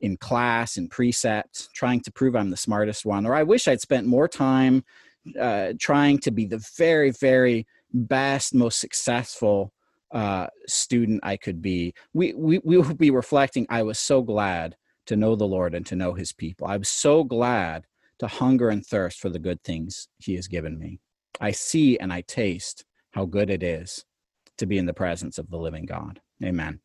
in 0.00 0.16
class 0.16 0.76
and 0.76 0.90
precept 0.90 1.68
trying 1.74 2.00
to 2.00 2.12
prove 2.12 2.36
i'm 2.36 2.50
the 2.50 2.56
smartest 2.56 3.04
one 3.04 3.26
or 3.26 3.34
i 3.34 3.42
wish 3.42 3.66
i'd 3.68 3.80
spent 3.80 4.06
more 4.06 4.28
time 4.28 4.82
uh, 5.38 5.72
trying 5.78 6.18
to 6.18 6.30
be 6.30 6.46
the 6.46 6.64
very, 6.76 7.10
very 7.10 7.66
best, 7.92 8.54
most 8.54 8.80
successful 8.80 9.72
uh, 10.12 10.46
student 10.66 11.20
I 11.22 11.36
could 11.36 11.62
be. 11.62 11.94
We, 12.12 12.32
we, 12.34 12.60
we 12.64 12.78
will 12.78 12.94
be 12.94 13.10
reflecting, 13.10 13.66
I 13.68 13.82
was 13.82 13.98
so 13.98 14.22
glad 14.22 14.76
to 15.06 15.16
know 15.16 15.36
the 15.36 15.46
Lord 15.46 15.74
and 15.74 15.86
to 15.86 15.96
know 15.96 16.14
his 16.14 16.32
people. 16.32 16.66
I 16.66 16.76
was 16.76 16.88
so 16.88 17.24
glad 17.24 17.84
to 18.18 18.26
hunger 18.26 18.70
and 18.70 18.84
thirst 18.84 19.18
for 19.18 19.28
the 19.28 19.38
good 19.38 19.62
things 19.62 20.08
he 20.18 20.34
has 20.34 20.46
given 20.46 20.78
me. 20.78 21.00
I 21.40 21.52
see 21.52 21.98
and 21.98 22.12
I 22.12 22.22
taste 22.22 22.84
how 23.12 23.24
good 23.24 23.50
it 23.50 23.62
is 23.62 24.04
to 24.58 24.66
be 24.66 24.78
in 24.78 24.86
the 24.86 24.94
presence 24.94 25.38
of 25.38 25.50
the 25.50 25.58
living 25.58 25.86
God. 25.86 26.20
Amen. 26.42 26.80